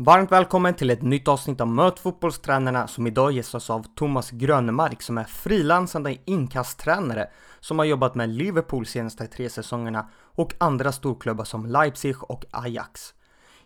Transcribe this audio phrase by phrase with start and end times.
[0.00, 5.02] Varmt välkommen till ett nytt avsnitt av Möt fotbollstränarna som idag gästas av Thomas Grönemark
[5.02, 11.44] som är frilansande inkasttränare som har jobbat med Liverpool senaste tre säsongerna och andra storklubbar
[11.44, 13.14] som Leipzig och Ajax.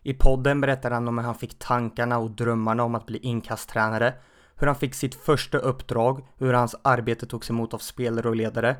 [0.02, 4.14] I podden berättar han om hur han fick tankarna och drömmarna om att bli inkasttränare,
[4.56, 8.76] hur han fick sitt första uppdrag, hur hans arbete togs emot av spelare och ledare.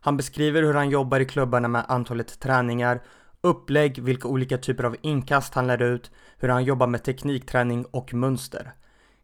[0.00, 3.00] Han beskriver hur han jobbar i klubbarna med antalet träningar,
[3.46, 8.14] upplägg, vilka olika typer av inkast han lär ut, hur han jobbar med teknikträning och
[8.14, 8.72] mönster.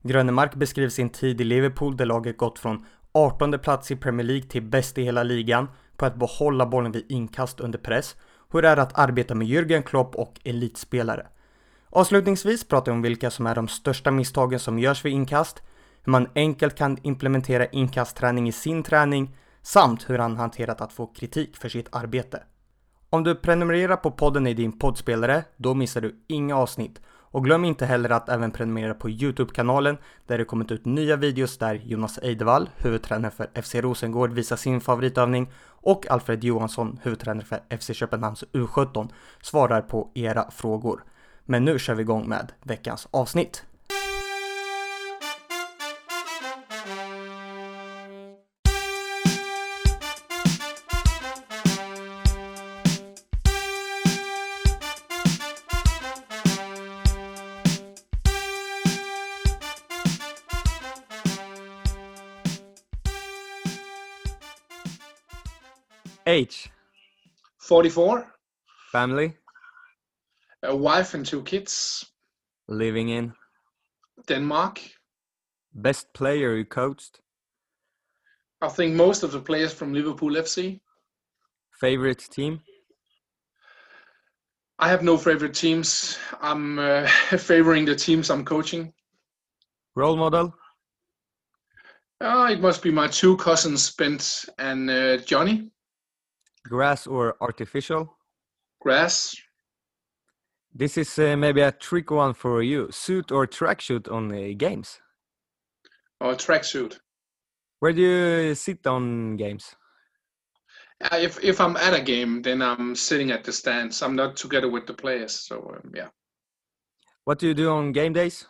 [0.02, 4.48] Grönemark beskriver sin tid i Liverpool där laget gått från 18 plats i Premier League
[4.48, 8.16] till bäst i hela ligan på att behålla bollen vid inkast under press,
[8.52, 11.26] hur det är att arbeta med Jürgen Klopp och elitspelare.
[11.90, 15.62] Avslutningsvis pratar vi om vilka som är de största misstagen som görs vid inkast,
[16.04, 21.06] hur man enkelt kan implementera inkastträning i sin träning samt hur han hanterat att få
[21.06, 22.42] kritik för sitt arbete.
[23.14, 27.00] Om du prenumererar på podden i din poddspelare, då missar du inga avsnitt.
[27.08, 31.58] Och glöm inte heller att även prenumerera på Youtube-kanalen där det kommit ut nya videos
[31.58, 37.78] där Jonas Eidevall, huvudtränare för FC Rosengård, visar sin favoritövning och Alfred Johansson, huvudtränare för
[37.78, 39.08] FC Köpenhamns U17,
[39.42, 41.04] svarar på era frågor.
[41.44, 43.64] Men nu kör vi igång med veckans avsnitt.
[66.32, 66.70] Age,
[67.58, 68.26] 44,
[68.90, 69.36] family,
[70.62, 72.06] a wife and two kids,
[72.68, 73.34] living in,
[74.26, 74.80] Denmark.
[75.74, 77.20] best player you coached,
[78.62, 80.80] I think most of the players from Liverpool FC.
[81.80, 82.60] favorite team,
[84.78, 86.18] I have no favorite teams.
[86.40, 87.06] I'm uh,
[87.38, 88.94] favoring the teams I'm coaching.
[89.94, 90.54] role model,
[92.24, 95.71] Uh, it must be my two cousins, Bent and uh, Johnny.
[96.64, 98.16] Grass or artificial.
[98.80, 99.36] Grass.
[100.74, 102.88] This is uh, maybe a trick one for you.
[102.90, 105.00] Suit or track tracksuit on the games.
[106.20, 106.98] or tracksuit.
[107.80, 109.74] Where do you sit on games?
[111.02, 114.02] Uh, if if I'm at a game, then I'm sitting at the stands.
[114.02, 115.32] I'm not together with the players.
[115.34, 116.08] So um, yeah,
[117.24, 118.46] What do you do on game days?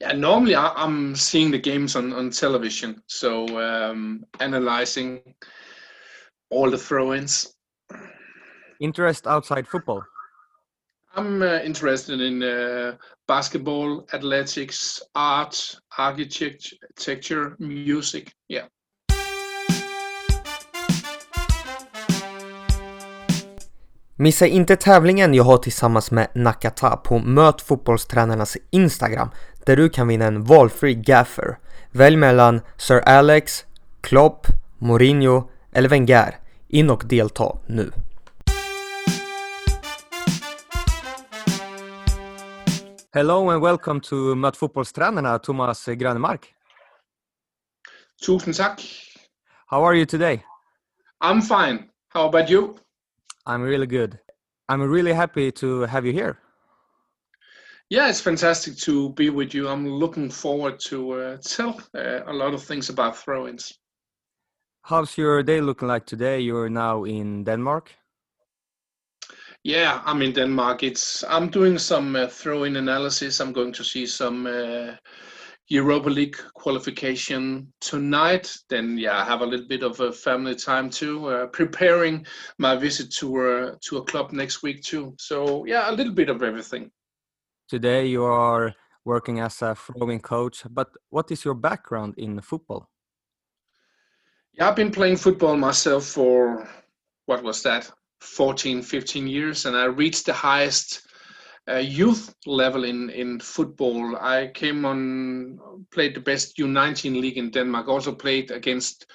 [0.00, 0.12] yeah.
[0.12, 5.22] Normally I, I'm seeing the games on on television, so um, analyzing
[6.50, 7.46] all the throw-ins.
[8.80, 10.02] Interest outside football.
[11.16, 12.96] I'm uh, interested in uh,
[13.28, 15.56] basketball, athletics, art,
[15.98, 18.32] architecture, music.
[18.48, 18.66] Yeah.
[24.16, 29.28] Missa inte tävlingen jag har tillsammans med Nakata på Möt fotbollstränarnas Instagram
[29.66, 31.58] där du kan vinna en valfri gaffer.
[31.90, 33.64] Välj mellan Sir Alex,
[34.00, 34.46] Klopp,
[34.78, 36.38] Mourinho eller Wenger.
[36.68, 37.92] In och delta nu.
[43.12, 46.54] Hello and welcome to Möt fotbollstränarna Thomas Grönemark.
[48.26, 48.80] Tusind tak.
[49.66, 50.44] How are you today?
[51.24, 51.78] I'm fine.
[52.08, 52.74] How about you?
[53.46, 54.18] I'm really good.
[54.72, 56.36] I'm really happy to have you here.
[57.88, 59.68] Yeah, it's fantastic to be with you.
[59.68, 63.78] I'm looking forward to uh, tell uh, a lot of things about throw-ins.
[64.86, 66.40] How's your day looking like today?
[66.40, 67.90] You're now in Denmark.
[69.62, 70.82] Yeah, I'm in Denmark.
[70.82, 73.40] It's I'm doing some uh, throw-in analysis.
[73.40, 74.96] I'm going to see some uh,
[75.68, 78.54] Europa League qualification tonight.
[78.68, 82.26] Then yeah, I have a little bit of a family time too, uh, preparing
[82.58, 85.14] my visit to uh, to a club next week too.
[85.18, 86.90] So yeah, a little bit of everything.
[87.70, 88.74] Today you are
[89.06, 92.90] working as a throwing coach, but what is your background in football?
[94.56, 96.68] Yeah, I've been playing football myself for
[97.26, 101.00] what was that 14, 15 years, and I reached the highest
[101.68, 104.16] uh, youth level in in football.
[104.16, 105.58] I came on,
[105.90, 107.88] played the best U19 league in Denmark.
[107.88, 109.06] Also played against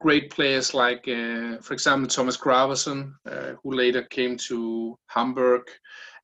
[0.00, 5.62] great players like, uh, for example, Thomas Gravesen, uh, who later came to Hamburg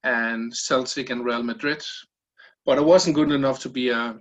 [0.04, 1.82] and Celtic and Real Madrid.
[2.64, 4.16] But I wasn't good enough to be a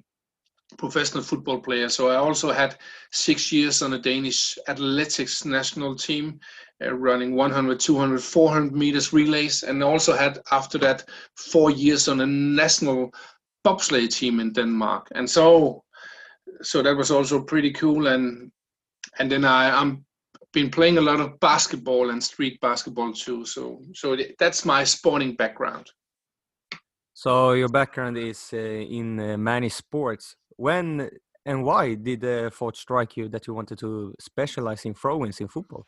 [0.78, 1.90] professional football player.
[1.90, 2.78] So I also had
[3.12, 6.40] six years on a Danish athletics national team,
[6.84, 11.06] uh, running 100, 200, 400 meters relays, and also had after that
[11.36, 13.14] four years on a national
[13.66, 15.08] bobsleigh team in Denmark.
[15.16, 15.84] And so,
[16.62, 18.08] so that was also pretty cool.
[18.08, 18.52] And
[19.20, 20.06] and then I, I'm
[20.54, 23.46] been playing a lot of basketball and street basketball too.
[23.46, 25.92] So so that's my sporting background.
[27.14, 30.36] So your background is uh, in uh, many sports.
[30.58, 31.10] When
[31.46, 35.48] and why did the thought strike you that you wanted to specialize in throw-ins in
[35.48, 35.86] football?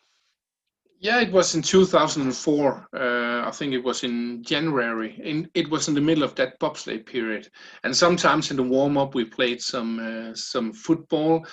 [1.00, 2.88] Yeah, it was in 2004.
[2.94, 5.20] Uh, I think it was in January.
[5.24, 7.50] In, it was in the middle of that bobsleigh period,
[7.84, 11.46] and sometimes in the warm up we played some uh, some football,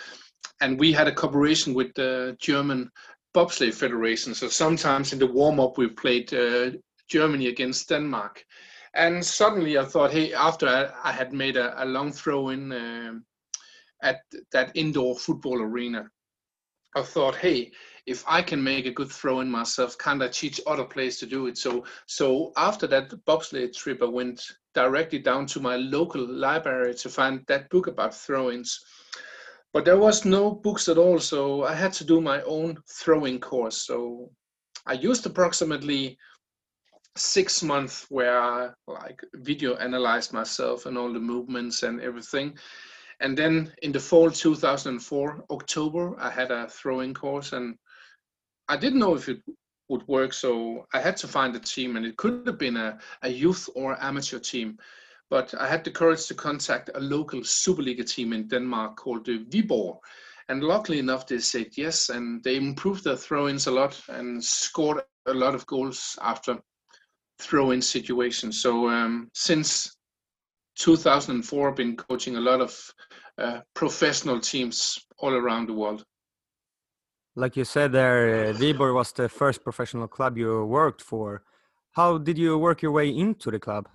[0.61, 2.89] and we had a cooperation with the German
[3.35, 4.35] bobsleigh federation.
[4.35, 6.71] So sometimes in the warm up we played uh,
[7.09, 8.45] Germany against Denmark,
[8.95, 12.73] and suddenly I thought, hey, after I, I had made a, a long throw in
[12.73, 13.25] um,
[14.03, 14.21] at
[14.53, 16.09] that indoor football arena,
[16.95, 17.73] I thought, hey
[18.07, 21.27] if I can make a good throw in myself, can't I teach other players to
[21.27, 21.57] do it?
[21.57, 24.43] So so after that bobsleigh trip, I went
[24.75, 28.81] directly down to my local library to find that book about throw-ins.
[29.73, 33.39] But there was no books at all, so I had to do my own throwing
[33.39, 33.87] course.
[33.87, 34.31] So
[34.87, 36.19] I used approximately
[37.17, 42.57] six months where I like video analyzed myself and all the movements and everything.
[43.21, 47.77] And then in the fall 2004, October, I had a throwing course and
[48.69, 49.43] I didn't know if it
[49.89, 52.99] would work, so I had to find a team, and it could have been a,
[53.23, 54.79] a youth or amateur team.
[55.29, 59.45] But I had the courage to contact a local Superliga team in Denmark called the
[59.51, 59.99] Viborg.
[60.49, 65.03] And luckily enough, they said yes, and they improved their throw-ins a lot and scored
[65.27, 66.59] a lot of goals after
[67.43, 68.61] throw-in situations.
[68.61, 69.97] So um, since
[70.77, 72.95] 2004, I've been coaching a lot of
[73.39, 76.05] uh, professional teams all around the world.
[77.35, 81.43] Like you said there, uh, Viborg was the first professional club you worked for.
[81.93, 83.89] How did you work your way into the club?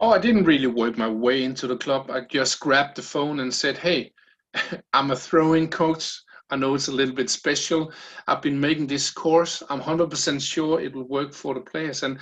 [0.00, 2.10] Oh, I didn't really work my way into the club.
[2.10, 4.12] I just grabbed the phone and said, Hey,
[4.92, 6.20] I'm a throwing coach.
[6.50, 7.92] I know it's a little bit special.
[8.26, 9.62] I've been making this course.
[9.68, 12.02] I'm 100% sure it will work for the players.
[12.02, 12.18] And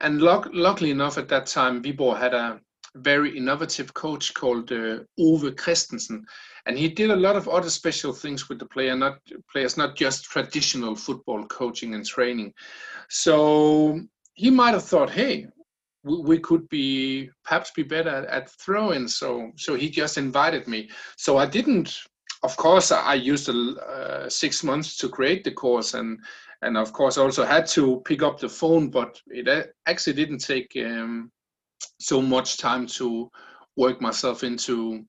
[0.00, 2.60] and luck, luckily enough, at that time, Viborg had a
[2.94, 6.24] very innovative coach called uh, Ove Christensen,
[6.66, 9.18] and he did a lot of other special things with the player, not
[9.52, 12.52] players, not just traditional football coaching and training.
[13.08, 14.00] So
[14.34, 15.46] he might have thought, hey,
[16.02, 19.06] we, could be perhaps be better at, at throwing.
[19.06, 20.90] So so he just invited me.
[21.16, 21.98] So I didn't.
[22.42, 26.18] Of course, I used uh, six months to create the course, and
[26.62, 28.90] and of course also had to pick up the phone.
[28.90, 31.30] But it actually didn't take um,
[31.98, 33.30] so much time to
[33.76, 35.04] work myself into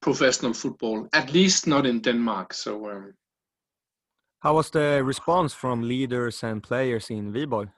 [0.00, 2.54] professional football, at least not in Denmark.
[2.54, 3.14] So, um,
[4.40, 7.70] how was the response from leaders and players in Viborg?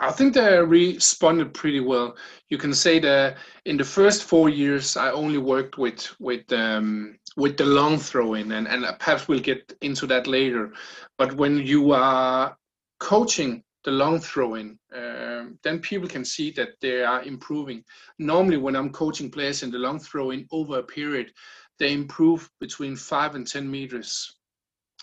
[0.00, 2.16] I think they responded pretty well.
[2.48, 7.18] You can say that in the first four years, I only worked with with um,
[7.36, 10.72] with the long throwing, and and perhaps we'll get into that later.
[11.18, 12.56] But when you are
[13.00, 17.84] coaching the long throwing, um, then people can see that they are improving.
[18.18, 21.32] Normally, when I'm coaching players in the long throwing over a period,
[21.78, 24.36] they improve between five and 10 meters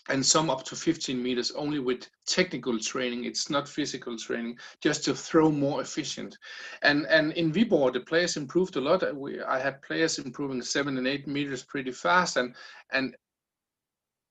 [0.09, 3.25] and some up to 15 meters only with technical training.
[3.25, 6.37] It's not physical training just to throw more efficient.
[6.81, 9.15] And and in Viborg the players improved a lot.
[9.15, 12.55] We, i had players improving seven and eight meters pretty fast and
[12.91, 13.15] and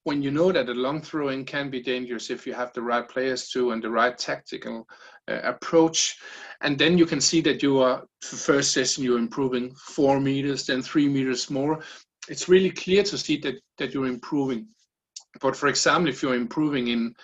[0.05, 3.07] when you know that a long throwing can be dangerous if you have the right
[3.07, 4.89] players too and the right tactical
[5.29, 6.17] uh, approach
[6.63, 10.83] and then you can see that you are first session you're improving four meters then
[10.83, 11.81] three meters more.
[12.29, 14.67] It's really clear to see that that you're improving
[15.41, 17.15] but for example if you're improving in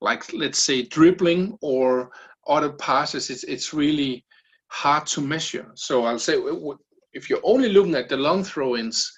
[0.00, 2.10] like let's say dribbling or
[2.46, 4.24] other passes it's it's really
[4.68, 6.36] hard to measure so i'll say
[7.12, 9.12] if you're only looking at the long throw-ins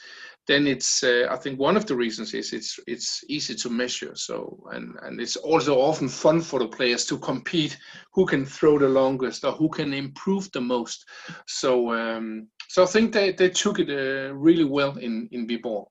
[0.46, 4.14] then it's uh, I think one of the reasons is it's it's easy to measure.
[4.14, 7.78] So and and it's also often fun for the players to compete
[8.12, 11.04] who can throw the longest or who can improve the most.
[11.46, 15.86] So um, so I think they they took it uh, really well in in Viborg.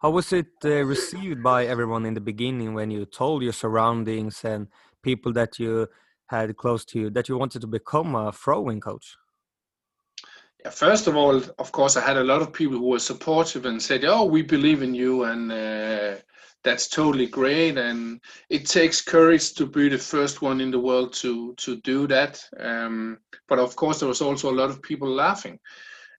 [0.00, 4.42] How was it uh, received by everyone in the beginning when you told your surroundings
[4.46, 4.68] and
[5.02, 5.88] people that you
[6.26, 9.16] had close to you that you wanted to become a throwing coach?
[10.64, 13.66] Yeah, first of all, of course, I had a lot of people who were supportive
[13.66, 16.16] and said, "Oh, we believe in you," and uh,
[16.64, 17.76] that's totally great.
[17.76, 22.06] And it takes courage to be the first one in the world to to do
[22.06, 22.42] that.
[22.58, 25.58] Um, but of course, there was also a lot of people laughing,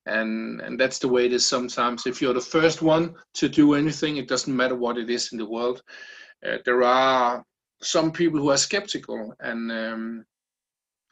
[0.05, 2.05] and and that's the way it is sometimes.
[2.05, 5.37] If you're the first one to do anything, it doesn't matter what it is in
[5.37, 5.81] the world.
[6.45, 7.43] Uh, there are
[7.81, 10.25] some people who are skeptical, and um,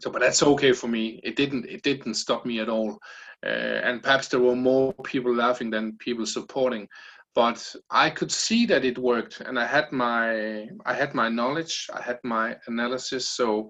[0.01, 2.97] so but that's okay for me it didn't it didn't stop me at all
[3.45, 6.87] uh, and perhaps there were more people laughing than people supporting
[7.35, 11.87] but i could see that it worked and i had my i had my knowledge
[11.93, 13.69] i had my analysis so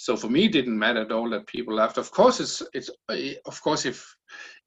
[0.00, 1.98] so for me, it didn't matter at all that people laughed.
[1.98, 2.88] Of course, it's it's
[3.44, 4.16] of course if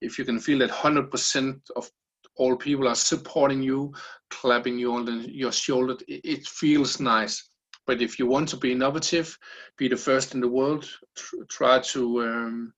[0.02, 1.90] if you can feel that hundred percent of
[2.36, 3.94] all people are supporting you,
[4.30, 7.50] clapping you on the, your shoulder, it, it, feels nice.
[7.86, 9.38] But if you want to be innovative,
[9.78, 12.74] be the first in the world, tr- try to um,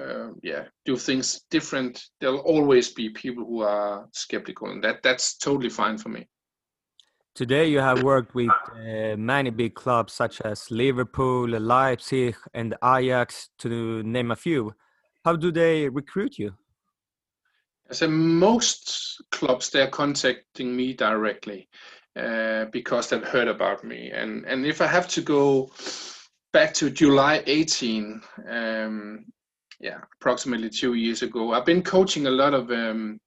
[0.00, 2.02] uh, yeah do things different.
[2.20, 6.26] There'll always be people who are skeptical, and that that's totally fine for me.
[7.34, 13.50] Today, you have worked with uh, many big clubs such as Liverpool, Leipzig, and Ajax,
[13.58, 14.72] to name a few.
[15.24, 16.54] How do they recruit you?
[17.90, 21.68] So most clubs they're contacting me directly
[22.16, 25.70] uh, because they've heard about me, and and if I have to go
[26.52, 29.24] back to July 18, um,
[29.80, 33.20] yeah, approximately two years ago, I've been coaching a lot of um,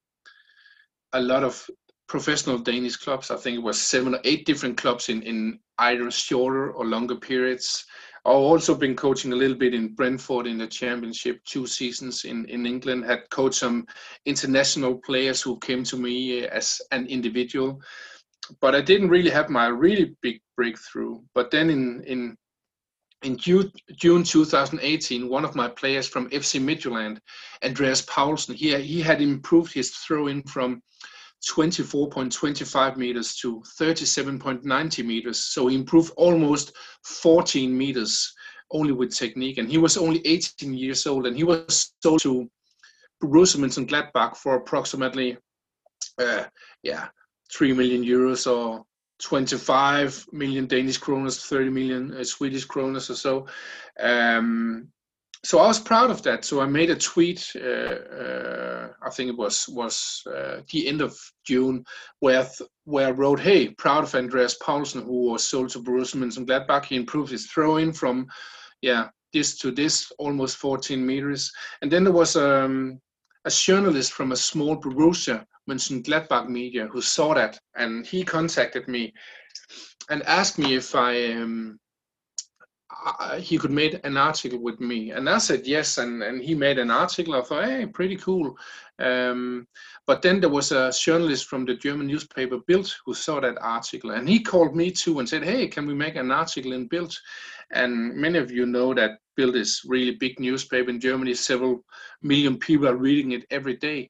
[1.13, 1.69] a lot of
[2.07, 3.31] professional Danish clubs.
[3.31, 7.15] I think it was seven or eight different clubs in, in either shorter or longer
[7.15, 7.85] periods.
[8.27, 12.43] I've also been coaching a little bit in Brentford in the championship, two seasons in,
[12.49, 13.87] in England, had coached some
[14.25, 17.81] international players who came to me uh, as an individual.
[18.59, 21.21] But I didn't really have my really big breakthrough.
[21.33, 22.37] But then in, in
[23.23, 27.19] in June, June 2018, one of my players from FC Midtjylland,
[27.63, 30.81] Andreas Poulsen, he, he had improved his throw-in from
[31.45, 35.39] 24.25 meters to 37.90 meters.
[35.39, 38.33] So he improved almost 14 meters
[38.71, 39.57] only with technique.
[39.57, 42.49] And he was only 18 years old and he was sold to
[43.23, 45.37] Borussia Mönchengladbach for approximately,
[46.19, 46.43] uh,
[46.83, 47.07] yeah,
[47.51, 48.83] 3 million euros or
[49.19, 53.47] 25 million Danish kroners, 30 million uh, Swedish kroners or so.
[53.99, 54.91] Um,
[55.43, 56.45] so I was proud of that.
[56.45, 57.51] So I made a tweet.
[57.55, 61.85] Uh, uh, I think it was was uh, the end of June,
[62.19, 66.17] where th- where I wrote, "Hey, proud of Andreas Poulsen, who was sold to Borussia
[66.17, 66.85] Mönchengladbach.
[66.85, 68.27] He improved his throw-in from,
[68.81, 71.51] yeah, this to this, almost 14 meters."
[71.81, 72.99] And then there was um,
[73.45, 79.13] a journalist from a small Borussia Mönchengladbach media who saw that, and he contacted me
[80.09, 81.33] and asked me if I.
[81.33, 81.79] Um,
[83.39, 85.11] he could make an article with me.
[85.11, 87.35] And i said yes and, and he made an article.
[87.35, 88.57] I thought hey pretty cool.
[88.99, 89.67] Um,
[90.05, 94.11] but then there was a journalist from the german newspaper bild who saw that article.
[94.11, 97.17] And he called me too and said hey can we make an article in bild?
[97.71, 101.33] And many of you know that bild is really big newspaper in germany.
[101.33, 101.83] Several
[102.21, 104.09] million people are reading it every day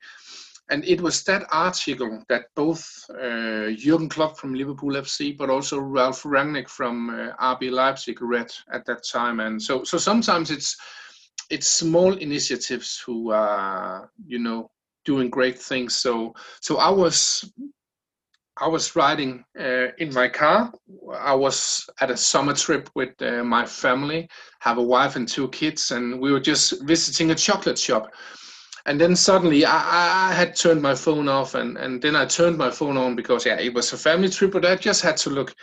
[0.70, 5.80] and it was that article that both uh, Jurgen Klopp from Liverpool FC, but also
[5.80, 9.40] Ralf Rangnick from uh, RB Leipzig read at that time.
[9.40, 10.76] And so, so sometimes it's
[11.50, 14.70] it's small initiatives who are you know
[15.06, 15.96] doing great things.
[15.96, 17.50] So, so I was
[18.60, 20.74] I was riding uh, in my car.
[21.18, 24.28] I was at a summer trip with uh, my family,
[24.60, 28.12] have a wife and two kids, and we were just visiting a chocolate shop
[28.88, 32.58] and then suddenly I, I, had turned my phone off and, and then I turned
[32.58, 35.30] my phone on because yeah it was a family trip but I just had to
[35.30, 35.54] look.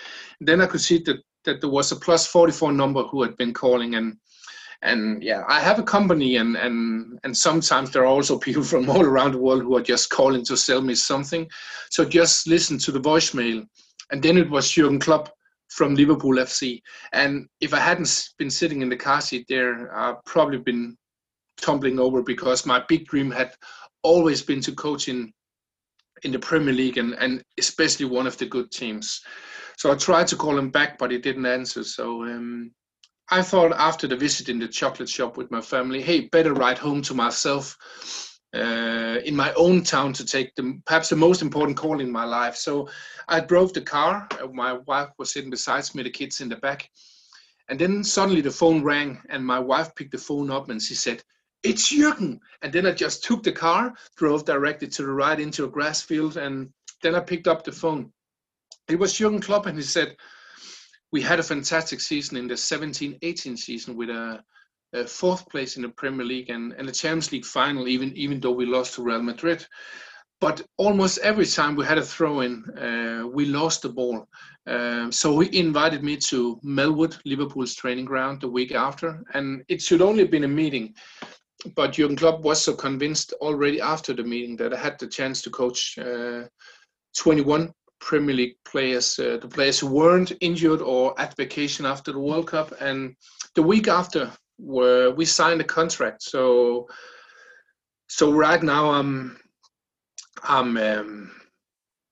[0.40, 3.54] Then I could see that that there was a plus 44 number who had been
[3.54, 4.16] calling and
[4.82, 8.90] and yeah I have a company and and and sometimes there are also people from
[8.90, 11.48] all around the world who are just calling to sell me something.
[11.90, 13.66] So just listen to the voicemail.
[14.10, 15.30] And then it was Jurgen Klopp
[15.68, 16.82] from Liverpool FC
[17.14, 20.96] and if I hadn't been sitting in the car seat there I'd probably been
[21.60, 23.54] tumbling over because my big dream had
[24.02, 25.32] always been to coach in
[26.22, 29.20] in the Premier League and, and especially one of the good teams.
[29.76, 31.84] So I tried to call him back, but he didn't answer.
[31.84, 32.70] So um,
[33.30, 36.78] I thought after the visit in the chocolate shop with my family, hey, better ride
[36.78, 37.76] home to myself
[38.54, 42.24] uh, in my own town to take the perhaps the most important call in my
[42.24, 42.54] life.
[42.56, 42.88] So
[43.28, 44.28] I drove the car.
[44.52, 46.88] My wife was sitting beside me, the kids in the back.
[47.68, 50.94] And then suddenly the phone rang, and my wife picked the phone up and she
[50.94, 51.22] said,
[51.64, 52.38] it's Jürgen.
[52.62, 56.02] And then I just took the car, drove directly to the right into a grass
[56.02, 56.68] field, and
[57.02, 58.12] then I picked up the phone.
[58.88, 60.14] It was Jürgen Klopp, and he said,
[61.10, 64.42] We had a fantastic season in the 17 18 season with a,
[64.92, 68.40] a, fourth place in the Premier League and, and a Champions League final, even, even
[68.40, 69.66] though we lost to Real Madrid.
[70.40, 74.28] But almost every time we had a throw in, uh, we lost the ball.
[74.66, 79.22] Um, so he invited me to Melwood, Liverpool's training ground, the week after.
[79.32, 80.94] And it should only have been a meeting
[81.74, 85.42] but Jurgen Klopp was so convinced already after the meeting that I had the chance
[85.42, 86.44] to coach uh,
[87.16, 92.18] 21 Premier League players, uh, the players who weren't injured or at vacation after the
[92.18, 92.74] World Cup.
[92.80, 93.16] And
[93.54, 96.22] the week after, where we signed a contract.
[96.22, 96.86] So,
[98.08, 99.38] so right now I'm,
[100.42, 101.32] I'm, um,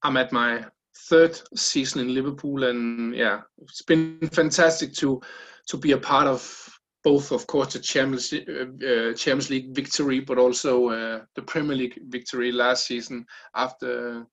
[0.02, 0.64] I'm at my
[1.08, 5.20] third season in Liverpool, and yeah, it's been fantastic to
[5.68, 6.71] to be a part of
[7.04, 11.76] both, of course, the Champions, uh, uh, Champions League victory, but also uh, the Premier
[11.76, 14.26] League victory last season after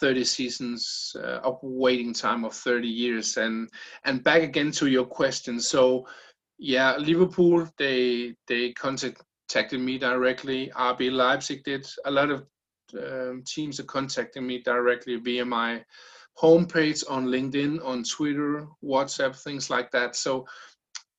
[0.00, 3.36] 30 seasons uh, of waiting time of 30 years.
[3.36, 3.70] And
[4.04, 5.60] and back again to your question.
[5.60, 6.06] So,
[6.58, 10.70] yeah, Liverpool they they contacted me directly.
[10.76, 11.86] RB Leipzig did.
[12.04, 12.46] A lot of
[12.98, 15.82] um, teams are contacting me directly via my
[16.40, 20.16] homepage on LinkedIn, on Twitter, WhatsApp, things like that.
[20.16, 20.46] So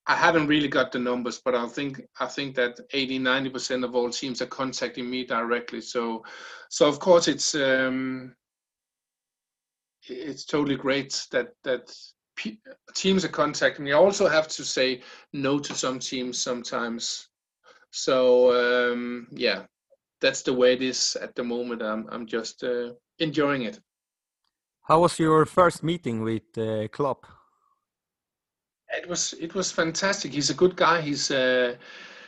[0.08, 3.84] I haven't really got the numbers, but I think I think that 80, 90 percent
[3.84, 5.82] of all teams are contacting me directly.
[5.82, 6.24] So,
[6.70, 8.36] so of course it's um,
[10.08, 11.92] it's totally great that that
[12.94, 13.94] teams are contacting me.
[13.94, 15.02] I also have to say
[15.34, 17.30] no to some teams sometimes.
[17.92, 19.64] So um, yeah,
[20.22, 21.82] that's the way it is at the moment.
[21.82, 23.80] I'm I'm just uh, enjoying it.
[24.84, 27.26] How was your first meeting with uh, Klopp?
[28.98, 30.34] It was it was fantastic.
[30.34, 31.02] He's a good guy.
[31.02, 31.76] He's uh,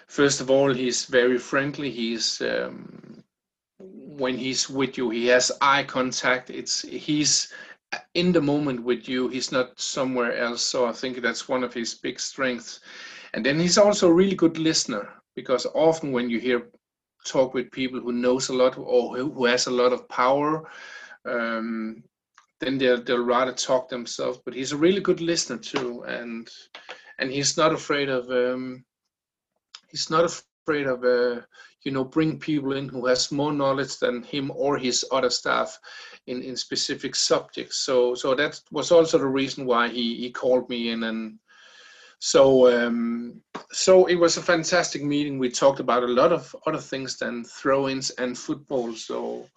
[0.08, 1.90] first of all he's very friendly.
[1.92, 3.24] He's um,
[3.80, 6.50] when he's with you, he has eye contact.
[6.50, 7.54] It's he's
[8.14, 9.28] in the moment with you.
[9.28, 10.62] He's not somewhere else.
[10.62, 12.80] So I think that's one of his big strengths.
[13.34, 16.68] And then he's also a really good listener because often when you hear
[17.26, 20.70] talk with people who knows a lot or who has a lot of power,
[21.26, 22.04] um,
[22.60, 24.40] then they'll they'll rather talk themselves.
[24.44, 26.50] But he's a really good listener too, and
[27.20, 28.84] and he's not afraid of um,
[29.90, 31.42] he's not afraid of uh,
[31.84, 35.78] you know bring people in who has more knowledge than him or his other staff
[36.26, 37.78] in in specific subjects.
[37.80, 41.40] So so that was also the reason why he he called me in and.
[42.20, 45.38] So um, so it was a fantastic meeting.
[45.38, 48.96] We talked about a lot of other things than throw-ins and football.
[48.96, 49.48] So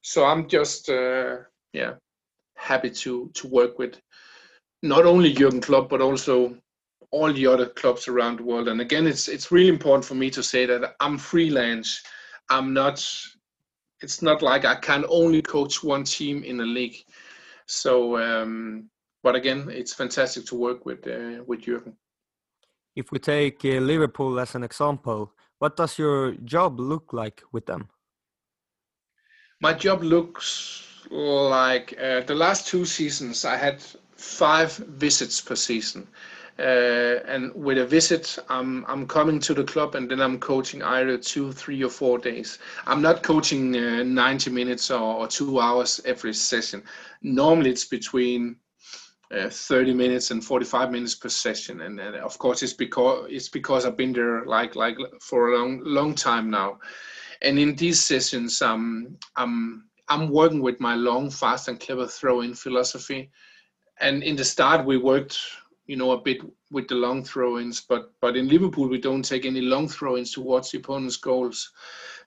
[0.00, 1.36] so I'm just uh,
[1.72, 1.92] yeah
[2.62, 4.00] happy to to work with
[4.82, 6.56] not only Jurgen Klopp but also
[7.12, 8.68] all the other clubs around the world.
[8.68, 12.02] And again, it's it's really important for me to say that I'm freelance.
[12.50, 13.06] I'm not.
[14.00, 16.96] It's not like I can only coach one team in a league.
[17.66, 18.90] So, um,
[19.22, 21.96] but again, it's fantastic to work with uh, with Jurgen.
[22.96, 27.66] If we take uh, Liverpool as an example, what does your job look like with
[27.66, 27.88] them?
[29.60, 33.82] My job looks like uh, the last two seasons, I had
[34.16, 36.08] five visits per season.
[36.58, 40.82] Uh, and with a visit, I'm I'm coming to the club and then I'm coaching
[40.82, 42.58] either two, three, or four days.
[42.86, 46.82] I'm not coaching uh, 90 minutes or, or, two hours every session.
[47.22, 48.56] Normally, it's between
[49.34, 53.48] uh, 30 minutes and 45 minutes per session, and, and, of course, it's because it's
[53.48, 56.78] because I've been there like like for a long long time now.
[57.40, 62.54] And in these sessions, um, I'm I'm working with my long, fast, and clever throw-in
[62.54, 63.30] philosophy.
[64.00, 65.38] And in the start, we worked,
[65.86, 66.38] you know, a bit
[66.70, 70.70] with the long throw-ins, but but in Liverpool, we don't take any long throw-ins towards
[70.70, 71.72] the opponent's goals,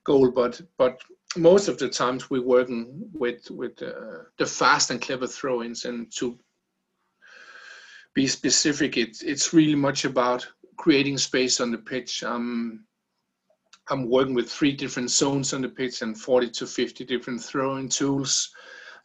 [0.04, 0.32] goal.
[0.32, 1.02] But but
[1.36, 5.86] most of the times, we're working with with uh, the fast and clever throw-ins.
[5.86, 6.40] And to
[8.14, 12.24] be specific, it's it's really much about creating space on the pitch.
[12.24, 12.86] Um,
[13.90, 17.90] I'm working with three different zones on the pitch and 40 to 50 different throwing
[17.90, 18.52] tools.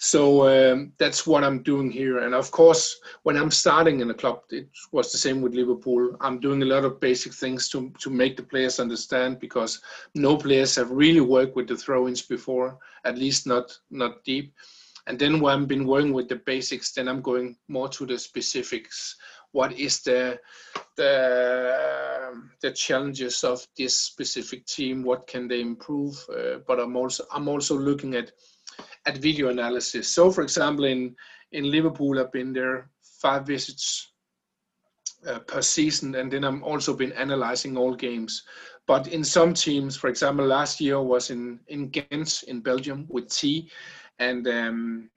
[0.02, 2.20] So um, that's what I'm doing here.
[2.20, 6.16] And of course, when I'm starting in a club, it was the same with Liverpool.
[6.22, 9.82] I'm doing a lot of basic things to, to make the players understand because
[10.14, 14.54] no players have really worked with the throw-ins before, at least not not deep.
[15.10, 18.16] And then when I've been working with the basics, then I'm going more to the
[18.16, 19.16] specifics.
[19.50, 20.38] What is the
[20.96, 25.02] the the challenges of this specific team?
[25.02, 26.14] What can they improve?
[26.32, 28.30] Uh, but i'm also i'm also looking at
[29.04, 30.06] at video analysis.
[30.08, 31.16] So for example in
[31.50, 34.12] in liverpool i've been there five visits
[35.26, 38.44] uh, per season and then i'm also been analyzing all games.
[38.86, 43.28] But in some teams for example last year was in in ghent in belgium with
[43.28, 43.68] t
[44.20, 45.11] and um,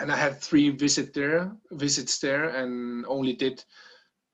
[0.00, 3.64] and I had three visit there, visits there, and only did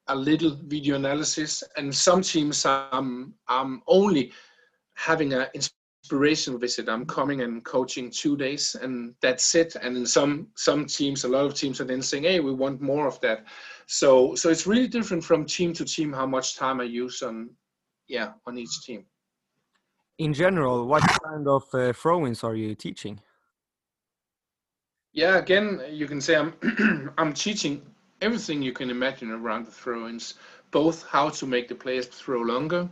[0.09, 1.63] a little video analysis.
[1.77, 4.33] And some teams, I'm I'm only
[4.95, 6.89] having an inspirational visit.
[6.89, 9.77] I'm coming and coaching two days, and that's it.
[9.77, 12.81] And in some some teams, a lot of teams are then saying, "Hey, we want
[12.81, 13.45] more of that."
[13.87, 17.51] So so it's really different from team to team how much time I use on
[18.09, 19.05] yeah on each team.
[20.19, 23.21] In general, what kind of uh, throw-ins are you teaching?
[25.13, 26.55] Yeah, again, you can say I'm
[27.19, 27.83] I'm teaching
[28.21, 30.35] everything you can imagine around the throw-ins,
[30.71, 32.89] both how to make the players throw longer,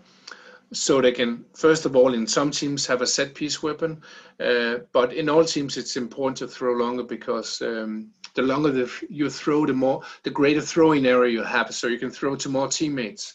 [0.73, 4.03] so they can first of all in some teams have a set piece weapon
[4.41, 8.91] uh, but in all teams it's important to throw longer because um, the longer the,
[9.09, 12.49] you throw the more the greater throwing area you have so you can throw to
[12.49, 13.35] more teammates.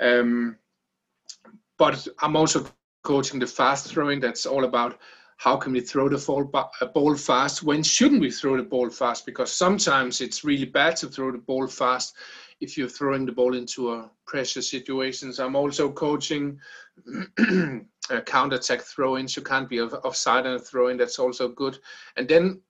[0.00, 0.56] Um,
[1.78, 2.66] but i'm also
[3.02, 4.98] coaching the fast throwing that's all about
[5.38, 9.52] how can we throw the ball fast when shouldn't we throw the ball fast because
[9.52, 12.14] sometimes it's really bad to throw the ball fast
[12.60, 15.38] if you're throwing the ball into a pressure situations.
[15.38, 16.58] I'm also coaching
[17.38, 19.36] uh, counter-attack throw-ins.
[19.36, 20.96] You can't be offside on a throw-in.
[20.96, 21.78] That's also good.
[22.16, 22.60] And then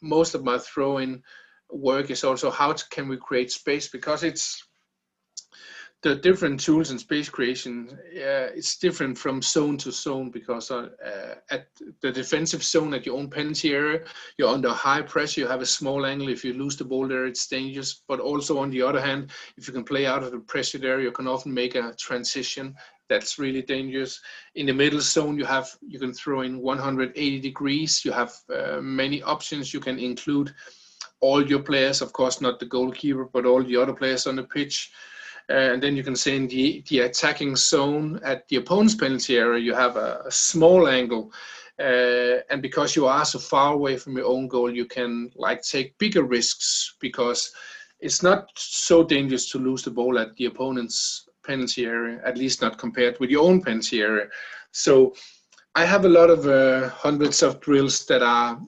[0.00, 1.22] most of my throw-in
[1.70, 4.64] work is also how can we create space because it's
[6.02, 10.88] the different tools in space creation uh, it's different from zone to zone because uh,
[11.50, 11.68] at
[12.00, 14.00] the defensive zone at your own penalty area
[14.36, 16.28] you're under high pressure you have a small angle.
[16.28, 18.02] If you lose the ball there it's dangerous.
[18.08, 21.00] But also on the other hand if you can play out of the pressure there
[21.00, 22.74] you can often make a transition
[23.08, 24.20] that's really dangerous.
[24.56, 28.04] In the middle zone you have you can throw in 180 degrees.
[28.04, 29.72] You have uh, many options.
[29.72, 30.52] You can include
[31.20, 34.42] all your players of course not the goalkeeper but all the other players on the
[34.42, 34.90] pitch
[35.48, 39.60] and then you can say in the, the attacking zone at the opponent's penalty area,
[39.60, 41.32] you have a, a small angle.
[41.78, 45.62] Uh, and because you are so far away from your own goal, you can like
[45.62, 47.52] take bigger risks because
[48.00, 52.62] it's not so dangerous to lose the ball at the opponent's penalty area, at least
[52.62, 54.26] not compared with your own penalty area.
[54.70, 55.14] So
[55.74, 58.60] I have a lot of uh, hundreds of drills that are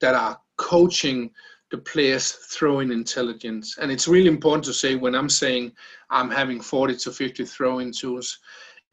[0.00, 1.30] that are coaching
[1.70, 3.78] the players throwing intelligence.
[3.78, 5.72] And it's really important to say when I'm saying
[6.10, 8.38] I'm having 40 to 50 throwing tools,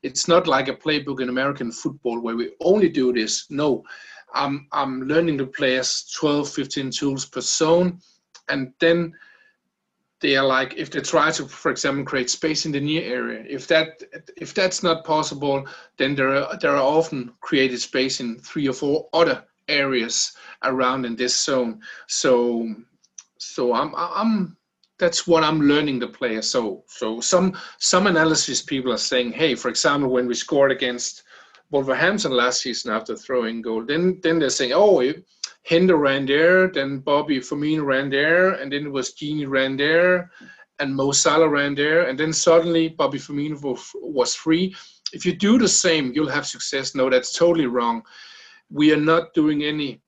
[0.02, 3.46] it's not like a playbook in American football where we only do this.
[3.50, 3.84] No,
[4.34, 8.00] I'm, I'm learning the players 12, 15 tools per zone.
[8.50, 9.14] And then
[10.20, 13.46] they are like, if they try to, for example, create space in the near area,
[13.48, 14.02] if that
[14.38, 15.66] if that's not possible,
[15.98, 21.06] then there are, there are often created space in three or four other areas around
[21.06, 21.82] in this zone.
[22.08, 22.74] So
[23.38, 24.58] so I'm I'm
[25.00, 26.42] that's what I'm learning the player.
[26.42, 31.24] So so some some analysis people are saying, hey, for example, when we scored against
[31.72, 35.02] Wolverhampton last season after throwing goal, then then they're saying, oh,
[35.70, 40.30] Hendo ran there, then Bobby Firmino ran there, and then it was Gini ran there,
[40.80, 43.58] and Mo Salah ran there, and then suddenly Bobby Firmino
[44.02, 44.76] was free.
[45.14, 46.96] If you do the same, you'll have success.
[46.96, 48.04] No, that's totally wrong
[48.74, 50.02] we are not doing any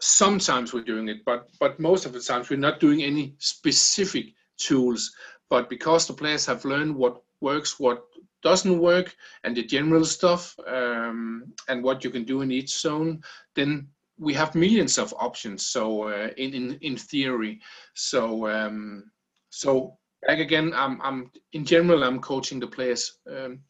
[0.00, 4.26] sometimes we're doing it but but most of the times we're not doing any specific
[4.56, 5.12] tools.
[5.50, 8.04] But because the players have learned what works what
[8.42, 13.20] doesn't work and the general stuff um, and what you can do in each zone
[13.56, 15.66] then we have millions of options.
[15.66, 17.60] So uh, in, in in theory.
[17.94, 19.10] So um,
[19.50, 23.60] so back again i'm i'm in general i'm coaching the players um,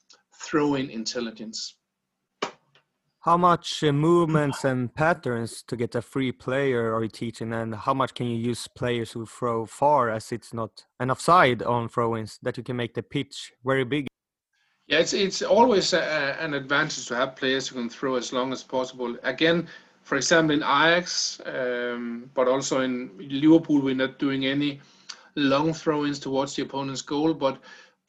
[0.42, 1.76] throw in intelligence
[3.20, 7.74] how much uh, movements and patterns to get a free player are you teaching, and
[7.74, 11.88] how much can you use players who throw far, as it's not an offside on
[11.88, 14.06] throw-ins that you can make the pitch very big?
[14.86, 18.52] Yeah, it's it's always a, an advantage to have players who can throw as long
[18.52, 19.16] as possible.
[19.22, 19.68] Again,
[20.02, 24.80] for example, in Ajax, um, but also in Liverpool, we're not doing any
[25.36, 27.58] long throw-ins towards the opponent's goal, but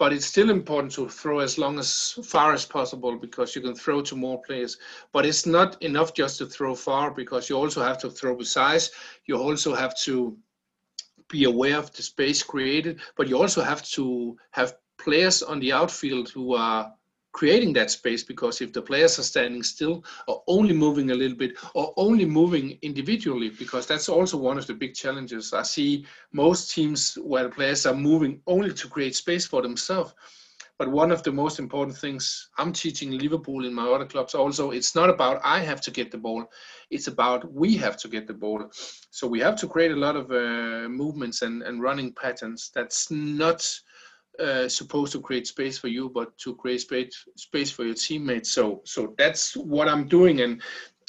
[0.02, 3.76] but it's still important to throw as long as far as possible because you can
[3.76, 4.80] throw to more players.
[5.14, 8.48] But it's not enough just to throw far because you also have to throw with
[8.48, 8.90] size.
[9.28, 10.36] You also have to
[11.30, 15.72] be aware of the space created, but you also have to have players on the
[15.72, 16.92] outfield who are
[17.32, 21.38] creating that space because if the players are standing still or only moving a little
[21.38, 25.54] bit or only moving individually because that's also one of the big challenges.
[25.54, 30.14] I see most teams where the players are moving only to create space for themselves.
[30.78, 34.72] But one of the most important things i'm teaching liverpool in my other clubs also
[34.72, 36.50] it's not about i have to get the ball
[36.92, 38.70] it's about we have to get the ball.
[39.10, 43.10] So we have to create a lot of uh, movements and, and running patterns that's
[43.10, 43.66] not
[44.42, 48.52] uh, supposed to create space for you, but to create space space for your teammates.
[48.52, 50.62] So so that's what I'm doing, and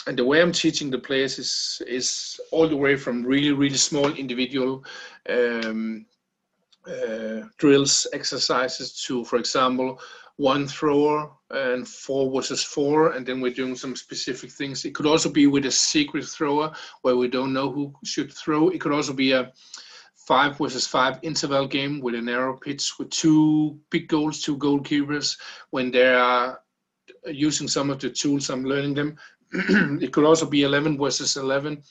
[0.07, 3.77] and the way I'm teaching the players is is all the way from really really
[3.77, 4.85] small individual
[5.29, 6.07] um,
[6.87, 10.01] uh, drills exercises to, for example,
[10.37, 14.85] one thrower and four versus four, and then we're doing some specific things.
[14.85, 18.71] It could also be with a secret thrower where we don't know who should throw.
[18.71, 19.53] It could also be a
[20.27, 25.39] five versus five interval game with a narrow pitch with two big goals, two goalkeepers.
[25.71, 26.61] When they are
[27.27, 29.17] using some of the tools, I'm learning them.
[30.01, 31.83] it could also be 11 versus 11,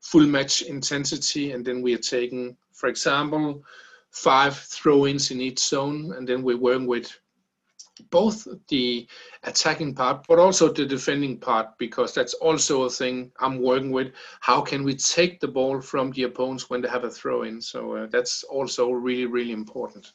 [0.00, 3.62] full match intensity, and then we are taking, for example,
[4.10, 7.18] five throw-ins in each zone, and then we're working with
[8.10, 9.06] both the
[9.42, 14.08] attacking part but also the defending part because that's also a thing I'm working with.
[14.40, 17.60] How can we take the ball from the opponents when they have a throw in?
[17.60, 20.06] So uh, that's also really really important.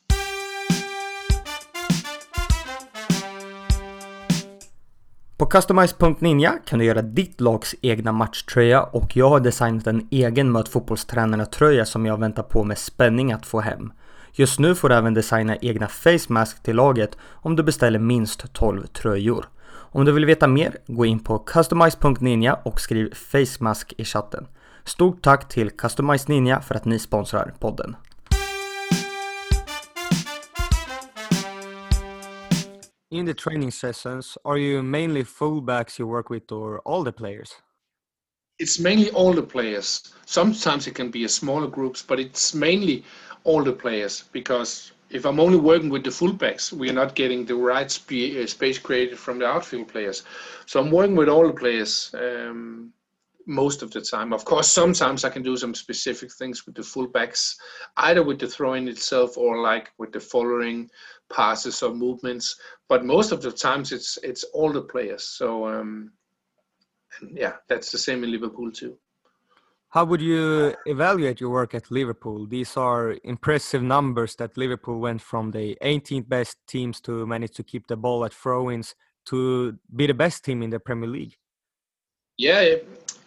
[5.41, 10.52] På Customize.ninja kan du göra ditt lags egna matchtröja och jag har designat en egen
[10.52, 13.91] Möt fotbollstränarna-tröja som jag väntar på med spänning att få hem.
[14.34, 18.54] Just nu får du även designa egna face mask till laget om du beställer minst
[18.54, 19.46] 12 tröjor.
[19.72, 24.48] Om du vill veta mer, gå in på customize.ninja och skriv face mask i chatten.
[24.84, 27.96] Stort tack till Customize Ninja för att ni sponsrar podden.
[33.12, 37.50] In the training sessions, are you mainly fullbacks you work with or all the players?
[38.62, 40.13] It's mainly all the players.
[40.26, 43.04] Sometimes it can be a smaller groups, but it's mainly
[43.43, 47.45] all the players because if I'm only working with the fullbacks, we are not getting
[47.45, 50.24] the right sp- uh, space created from the outfield players.
[50.65, 52.93] So I'm working with all the players um,
[53.47, 54.32] most of the time.
[54.34, 57.56] Of course, sometimes I can do some specific things with the fullbacks,
[57.97, 60.89] either with the throwing itself or like with the following
[61.34, 62.60] passes or movements.
[62.88, 65.24] But most of the times, it's it's all the players.
[65.24, 66.12] So um,
[67.34, 68.97] yeah, that's the same in Liverpool too.
[69.89, 72.47] How would you evaluate your work at Liverpool?
[72.47, 77.63] These are impressive numbers that Liverpool went from the 18th best teams to manage to
[77.63, 78.95] keep the ball at throw-ins
[79.26, 81.36] to be the best team in the Premier League.
[82.38, 82.76] Yeah,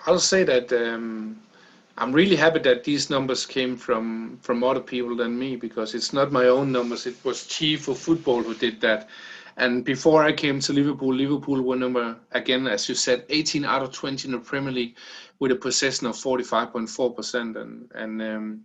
[0.07, 1.39] I'll say that um,
[1.99, 6.13] I'm really happy that these numbers came from from other people than me because it's
[6.13, 7.07] not my own numbers.
[7.07, 9.09] It was Chief of Football who did that.
[9.57, 13.83] And before I came to Liverpool, Liverpool were number again, as you said, 18 out
[13.83, 14.97] of 20 in the Premier League
[15.39, 17.57] with a possession of 45.4%.
[17.57, 18.65] And and um,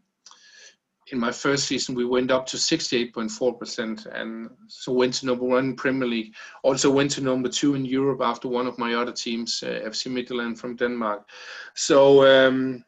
[1.12, 5.66] in my first season, we went up to 68.4%, and so went to number one
[5.66, 6.36] in Premier League.
[6.64, 10.12] Also went to number two in Europe after one of my other teams, uh, FC
[10.12, 11.28] Midtjylland from Denmark.
[11.74, 12.84] So, um,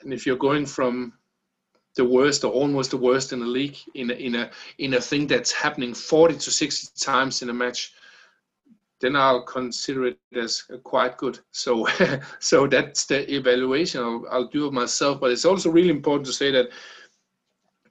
[0.00, 1.12] and if you're going from
[1.94, 5.00] the worst or almost the worst in the league in a, in a in a
[5.00, 7.92] thing that's happening 40 to 60 times in a match
[9.02, 11.40] then I'll consider it as quite good.
[11.50, 11.88] So,
[12.38, 15.20] so that's the evaluation I'll, I'll do of myself.
[15.20, 16.68] But it's also really important to say that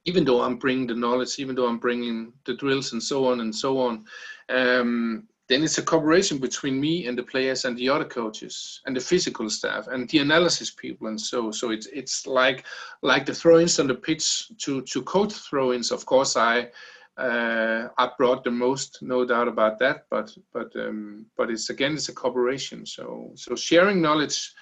[0.05, 3.41] even though I'm bringing the knowledge, even though I'm bringing the drills and so on
[3.41, 4.05] and so on,
[4.49, 8.95] um, then it's a cooperation between me and the players and the other coaches and
[8.95, 12.65] the physical staff and the analysis people and so so it's it's like
[13.01, 15.91] like the throw-ins on the pitch to to coach throw-ins.
[15.91, 16.69] Of course, I
[17.17, 20.05] uh, I brought the most, no doubt about that.
[20.09, 22.85] But but um, but it's again it's a cooperation.
[22.85, 24.53] So so sharing knowledge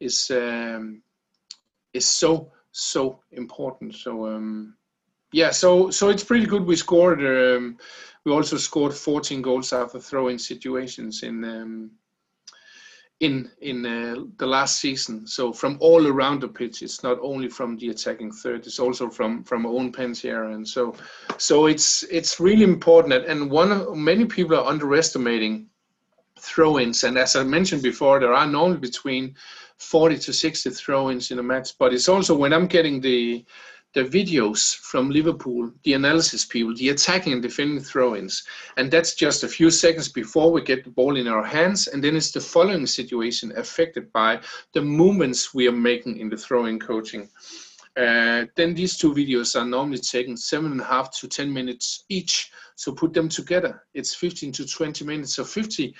[0.00, 1.02] is um,
[1.92, 3.94] is so so important.
[3.94, 4.76] So um,
[5.32, 6.64] yeah, so so it's pretty good.
[6.64, 7.20] We scored.
[7.20, 7.78] Um,
[8.24, 11.90] we also scored 14 goals after throwing situations in um,
[13.20, 15.26] in in uh, the last season.
[15.26, 19.08] So from all around the pitch, it's not only from the attacking third; it's also
[19.10, 20.44] from from our own pens here.
[20.44, 20.94] And so,
[21.36, 23.26] so it's it's really important.
[23.26, 25.66] And one many people are underestimating
[26.38, 27.04] throw-ins.
[27.04, 29.34] And as I mentioned before, there are normally between
[29.76, 31.76] 40 to 60 throw-ins in a match.
[31.78, 33.44] But it's also when I'm getting the
[33.92, 38.44] the videos from Liverpool, the analysis people, the attacking and defending throw-ins,
[38.76, 42.02] and that's just a few seconds before we get the ball in our hands, and
[42.02, 44.40] then it's the following situation affected by
[44.74, 47.28] the movements we are making in the throwing coaching.
[47.96, 52.04] Uh, then these two videos are normally taken seven and a half to 10 minutes
[52.08, 52.52] each.
[52.76, 53.82] So put them together.
[53.94, 55.34] It's 15 to 20 minutes.
[55.34, 55.94] So 50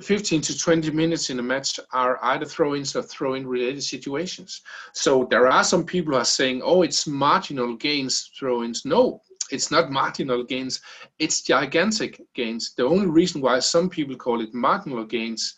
[0.00, 4.62] 15 to 20 minutes in a match are either throw-ins or throw-in related situations.
[4.92, 8.84] So there are some people who are saying, oh, it's marginal gains throw-ins.
[8.84, 9.20] No,
[9.50, 10.80] it's not marginal gains.
[11.18, 12.74] It's gigantic gains.
[12.74, 15.54] The only reason why some people call it marginal gains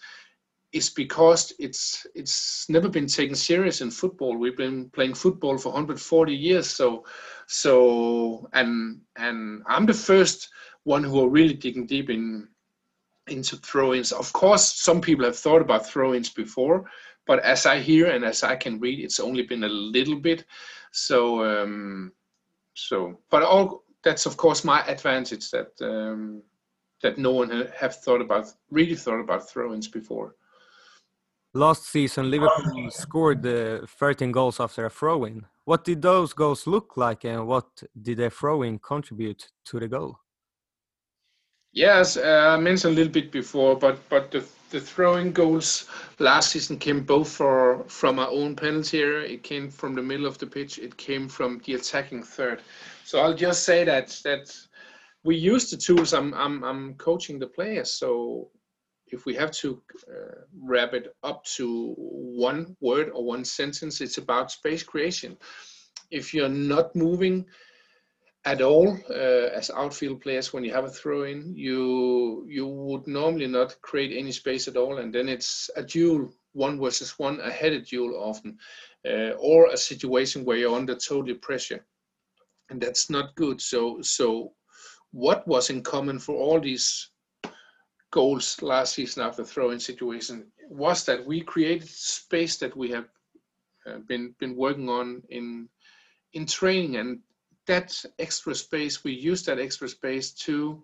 [0.72, 4.36] is because it's it's never been taken serious in football.
[4.36, 6.68] We've been playing football for 140 years.
[6.68, 7.04] So
[7.46, 10.48] so and and I'm the first
[10.82, 12.48] one who are really digging deep in
[13.28, 14.12] into throw-ins.
[14.12, 16.90] Of course, some people have thought about throw-ins before,
[17.26, 20.44] but as I hear and as I can read, it's only been a little bit.
[20.92, 22.12] So, um,
[22.74, 26.42] so, but all that's of course my advantage that um,
[27.02, 30.34] that no one have thought about, really thought about throw-ins before.
[31.52, 35.46] Last season, Liverpool scored the 13 goals after a throw-in.
[35.64, 40.18] What did those goals look like, and what did a throw-in contribute to the goal?
[41.76, 45.86] Yes, uh, I mentioned a little bit before, but but the the throwing goals
[46.18, 49.28] last season came both for from our own penalty area.
[49.34, 50.78] It came from the middle of the pitch.
[50.78, 52.62] It came from the attacking third.
[53.04, 54.56] So I'll just say that that
[55.22, 56.14] we use the tools.
[56.14, 58.48] I'm I'm I'm coaching the players, so
[59.08, 64.16] if we have to uh, wrap it up to one word or one sentence, it's
[64.16, 65.36] about space creation.
[66.10, 67.44] If you're not moving
[68.46, 73.06] at all uh, as outfield players when you have a throw in, you you would
[73.06, 77.40] normally not create any space at all, and then it's a duel, one versus one,
[77.40, 78.56] a headed duel often,
[79.04, 81.84] uh, or a situation where you're under total pressure,
[82.70, 83.60] and that's not good.
[83.60, 84.52] So so,
[85.10, 87.10] what was in common for all these
[88.12, 93.08] goals last season after throw-in situation was that we created space that we have
[93.88, 95.68] uh, been been working on in
[96.32, 97.18] in training and
[97.66, 100.82] that extra space we use that extra space to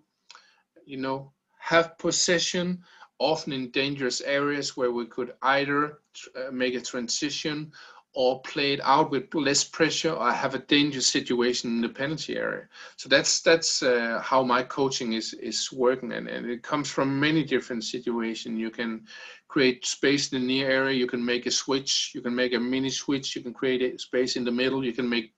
[0.85, 2.83] you know have possession
[3.19, 5.99] often in dangerous areas where we could either
[6.35, 7.71] uh, make a transition
[8.15, 12.37] or play it out with less pressure or have a dangerous situation in the penalty
[12.37, 12.67] area.
[12.95, 17.19] So that's that's uh, how my coaching is is working, and, and it comes from
[17.19, 18.59] many different situations.
[18.59, 19.07] You can
[19.47, 20.95] create space in the near area.
[20.95, 22.11] You can make a switch.
[22.13, 23.35] You can make a mini switch.
[23.35, 24.85] You can create a space in the middle.
[24.85, 25.32] You can make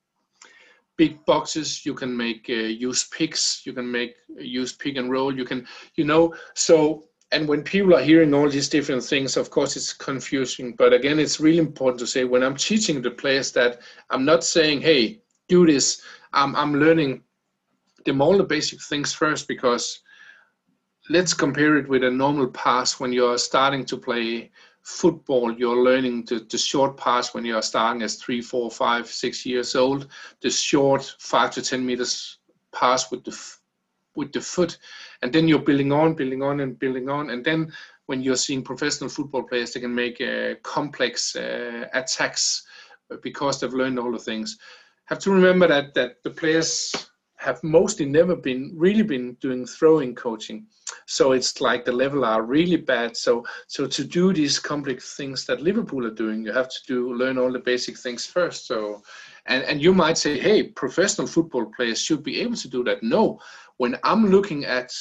[0.98, 1.86] big boxes.
[1.86, 3.66] You can make uh, use picks.
[3.66, 5.36] You can make use pick and roll.
[5.36, 9.50] You can you know so and when people are hearing all these different things, of
[9.50, 10.74] course, it's confusing.
[10.78, 14.44] But again, it's really important to say when I'm teaching the players that I'm not
[14.44, 16.02] saying, "Hey, do this."
[16.34, 17.24] I'm I'm learning
[18.06, 20.02] them all the basic things first because
[21.10, 24.52] let's compare it with a normal pass when you're starting to play
[24.86, 29.44] football you're learning the, the short pass when you're starting as three four five six
[29.44, 30.08] years old.
[30.42, 32.38] The short five to ten meters
[32.72, 33.36] pass with the
[34.16, 34.78] with the foot.
[35.24, 37.32] And then you're building on building on and building on.
[37.32, 37.74] And then
[38.06, 42.64] when you're seeing professional football players they can make uh, complex uh, attacks
[43.24, 44.60] because they've learned all the things.
[45.06, 46.94] Have to remember that that the players
[47.38, 50.66] have mostly never been really been doing throwing coaching.
[51.06, 53.16] So it's like the level are really bad.
[53.18, 57.14] So so to do these complex things that liverpool are doing you have to do
[57.14, 58.68] learn all the basic things first.
[58.68, 59.02] So
[59.46, 63.04] and and you might say hey professional football players should be able to do that.
[63.04, 63.40] No
[63.78, 64.94] when I'm looking at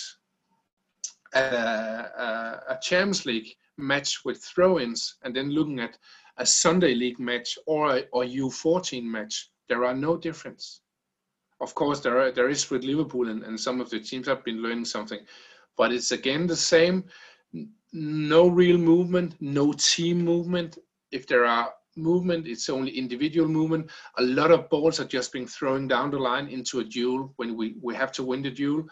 [1.35, 5.99] a, a, a Champions League match with throw-ins and then looking at
[6.39, 10.81] a Sunday League match or a or U14 match, there are no difference.
[11.65, 14.45] Of course, there are there is with Liverpool and, and some of the teams have
[14.45, 15.21] been learning something,
[15.79, 17.05] but it's again the same.
[17.95, 20.77] No real movement, no team movement.
[21.11, 23.91] If there are movement, it's only individual movement.
[24.19, 27.57] A lot of balls are just being thrown down the line into a duel when
[27.57, 28.85] we, we have to win the duel.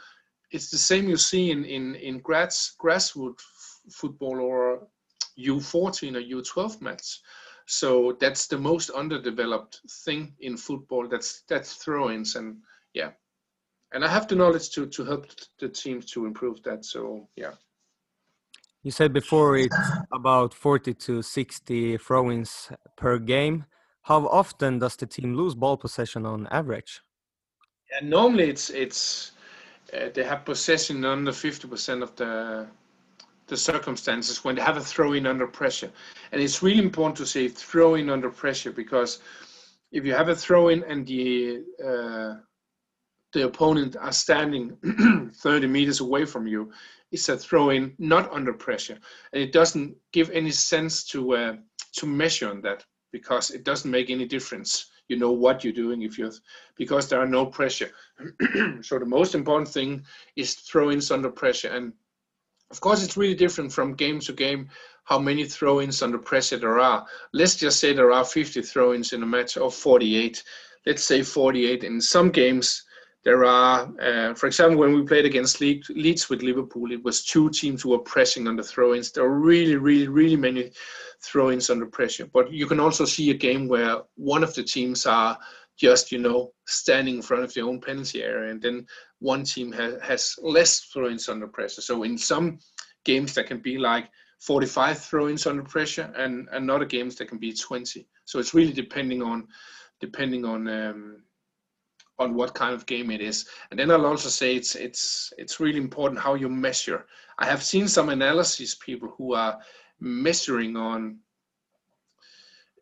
[0.51, 3.43] It's the same you see in, in, in grass, grassroots
[3.91, 4.89] football or
[5.39, 7.21] U14 or U12 match.
[7.73, 11.09] So that's the most underdeveloped thing in football.
[11.09, 12.59] That's that's throw-ins and
[12.93, 13.13] yeah,
[13.95, 15.27] and I have the knowledge to to help
[15.59, 16.85] the teams to improve that.
[16.85, 17.55] So yeah.
[18.83, 19.77] You said before it's
[20.13, 23.65] about 40 to 60 throw-ins per game.
[24.03, 27.01] How often does the team lose ball possession on average?
[27.91, 29.33] Yeah, normally it's it's
[29.95, 32.67] uh, they have possession under 50% of the
[33.47, 35.91] the circumstances when they have a throw-in under pressure,
[36.31, 39.21] and it's really important to say throw-in under pressure because
[39.91, 42.35] if you have a throw-in and the uh,
[43.33, 44.77] the opponent are standing
[45.35, 46.71] 30 meters away from you,
[47.11, 48.99] it's a throw in not under pressure.
[49.33, 51.57] And it doesn't give any sense to uh,
[51.97, 54.87] to measure on that because it doesn't make any difference.
[55.09, 56.33] You know what you're doing if you're
[56.77, 57.91] because there are no pressure.
[58.83, 60.05] So the most important thing
[60.37, 61.69] is throw-ins under pressure.
[61.69, 61.93] And
[62.73, 64.69] of course it's really different from game to game
[65.05, 69.23] how many throw-ins under pressure there are let's just say there are 50 throw-ins in
[69.23, 70.43] a match of 48
[70.87, 72.85] let's say 48 in some games
[73.25, 77.51] there are, uh, for example, when we played against Leeds with Liverpool, it was two
[77.51, 79.13] teams who were pressing on the throw-ins.
[79.13, 80.73] There are really, really, really many
[81.21, 82.27] throw-ins under pressure.
[82.27, 85.39] But you can also see a game where one of the teams are
[85.77, 88.87] just, you know, standing in front of their own penalty area, and then
[89.19, 91.81] one team has, has less throw-ins under pressure.
[91.81, 92.59] So in some
[93.05, 94.09] games, there can be like
[94.41, 98.07] 45 throw-ins under pressure, and another games there can be 20.
[98.25, 99.49] So it's really depending on
[100.01, 101.23] depending on um,
[102.19, 103.47] on what kind of game it is.
[103.71, 107.07] And then I'll also say it's it's it's really important how you measure.
[107.39, 109.59] I have seen some analysis people who are
[110.01, 111.19] measuring on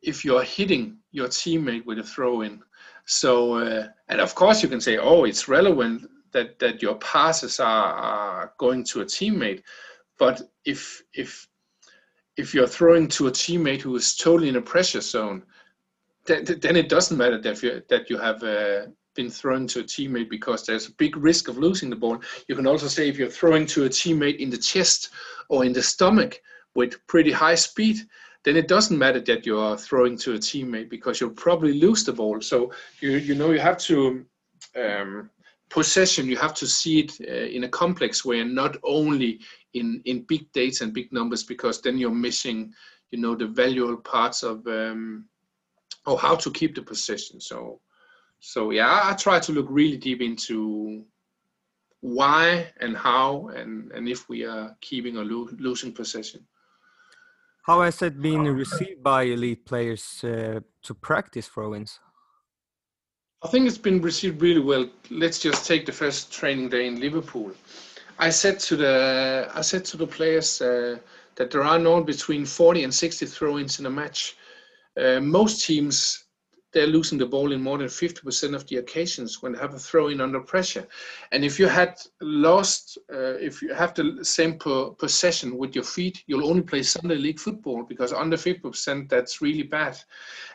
[0.03, 2.61] if you're hitting your teammate with a throw in.
[3.07, 7.61] So uh, and of course you can say, oh, it's relevant that that your passes
[7.61, 9.63] are, are going to a teammate.
[10.19, 11.49] But if if
[12.37, 15.43] if you're throwing to a teammate who is totally in a pressure zone,
[16.27, 19.85] then, then it doesn't matter that you that you have uh, been thrown to a
[19.85, 22.19] teammate because there's a big risk of losing the ball.
[22.49, 25.11] You can also say if you're throwing to a teammate in the chest
[25.49, 26.41] or in the stomach
[26.75, 27.99] with pretty high speed,
[28.45, 32.05] then it doesn't matter that you are throwing to a teammate because you'll probably lose
[32.05, 32.41] the ball.
[32.41, 34.24] So you you know you have to
[34.76, 35.30] um,
[35.68, 36.28] possession.
[36.28, 39.41] You have to see it uh, in a complex way and not only
[39.74, 42.72] in in big dates and big numbers because then you're missing
[43.11, 45.26] you know the valuable parts of um,
[46.07, 47.41] or how to keep the possession.
[47.41, 47.80] So
[48.41, 51.05] so yeah, I try to look really deep into
[52.01, 56.47] why and how and and if we are keeping or lo- losing possession.
[57.63, 62.01] How has it been received by elite players uh, to practice throw-ins?
[63.43, 64.89] I think it's been received really well.
[65.11, 67.53] Let's just take the first training day in Liverpool.
[68.19, 70.99] I said to the I said to the players uh,
[71.37, 74.37] that there are now between 40 and 60 throw-ins in a match.
[75.01, 76.25] Uh, most teams
[76.73, 79.79] they're losing the ball in more than 50% of the occasions when they have a
[79.79, 80.87] throw in under pressure.
[81.33, 85.85] And if you had lost, uh, if you have the same per possession with your
[85.85, 89.99] feet, you'll only play Sunday league football because under 50%, that's really bad.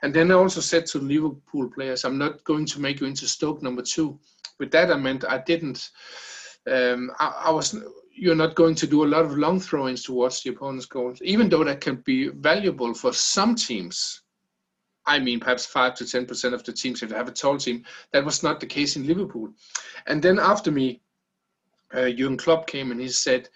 [0.03, 3.27] And then I also said to Liverpool players, I'm not going to make you into
[3.27, 4.17] Stoke number two.
[4.57, 5.89] With that, I meant I didn't,
[6.71, 7.75] um, I, I was
[8.17, 11.49] you're not going to do a lot of long throw-ins towards the opponent's goals, even
[11.49, 14.21] though that can be valuable for some teams
[15.07, 17.57] I mean, perhaps five to ten percent of the teams, if they have a tall
[17.57, 19.49] team, that was not the case in Liverpool.
[20.07, 21.01] And then after me,
[21.93, 23.49] uh, Jurgen Klopp came and he said,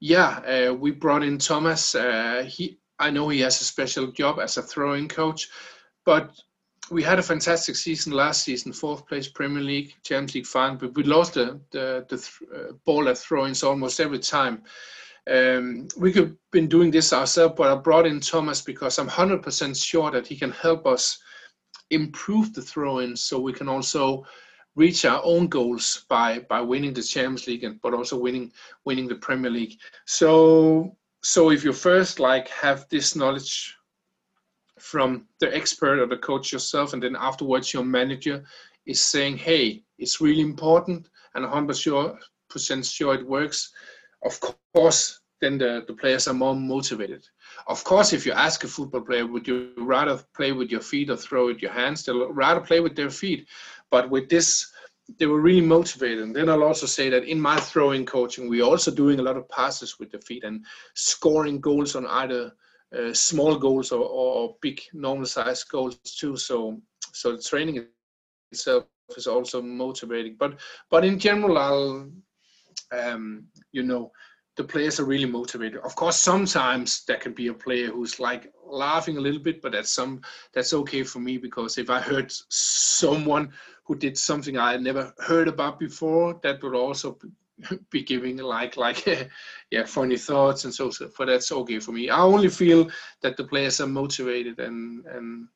[0.00, 0.38] "Yeah,
[0.70, 1.94] uh, we brought in Thomas.
[1.94, 5.48] Uh, he, I know he has a special job as a throwing coach,
[6.04, 6.34] but
[6.90, 10.94] we had a fantastic season last season, fourth place Premier League, Champions League final, but
[10.94, 14.62] we lost the the, the th- uh, ball at throw-ins almost every time."
[15.28, 19.08] Um, we could have been doing this ourselves, but I brought in Thomas because I'm
[19.08, 21.18] 100% sure that he can help us
[21.90, 24.24] improve the throw-ins so we can also
[24.76, 28.52] reach our own goals by by winning the Champions League and but also winning
[28.84, 29.78] winning the Premier League.
[30.04, 33.74] So so if you first like have this knowledge
[34.78, 38.44] from the expert or the coach yourself, and then afterwards your manager
[38.84, 43.72] is saying, "Hey, it's really important," and 100% sure it works
[44.26, 44.40] of
[44.74, 47.26] course, then the, the players are more motivated.
[47.66, 51.10] Of course, if you ask a football player, would you rather play with your feet
[51.10, 52.04] or throw with your hands?
[52.04, 53.46] They'll rather play with their feet.
[53.90, 54.72] But with this,
[55.18, 56.20] they were really motivated.
[56.20, 59.36] And then I'll also say that in my throwing coaching, we're also doing a lot
[59.36, 60.64] of passes with the feet and
[60.94, 62.52] scoring goals on either
[62.96, 66.36] uh, small goals or, or big normal size goals too.
[66.36, 66.80] So,
[67.12, 67.86] so the training
[68.50, 70.36] itself is also motivating.
[70.38, 70.58] But,
[70.90, 72.10] but in general, I'll
[72.92, 74.12] um, you know,
[74.56, 75.80] the players are really motivated.
[75.82, 79.72] Of course, sometimes there can be a player who's like laughing a little bit, but
[79.72, 80.22] that's some
[80.54, 83.52] that's okay for me because if I heard someone
[83.84, 87.18] who did something I had never heard about before, that would also
[87.90, 89.06] be giving like like
[89.70, 91.10] yeah funny thoughts and so so.
[91.16, 92.08] But that's okay for me.
[92.08, 95.48] I only feel that the players are motivated and and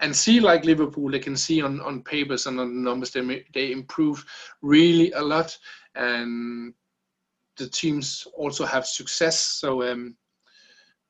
[0.00, 3.44] and see like Liverpool, they can see on on papers and on the numbers they
[3.54, 4.24] they improve
[4.60, 5.56] really a lot
[5.94, 6.74] and
[7.56, 9.40] the teams also have success.
[9.40, 10.16] So um,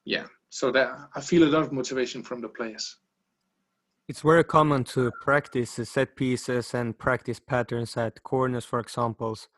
[0.05, 2.97] yeah, so that I feel a lot of motivation from the players.
[4.09, 9.49] It's very common to practice set pieces and practice patterns at corners, for examples.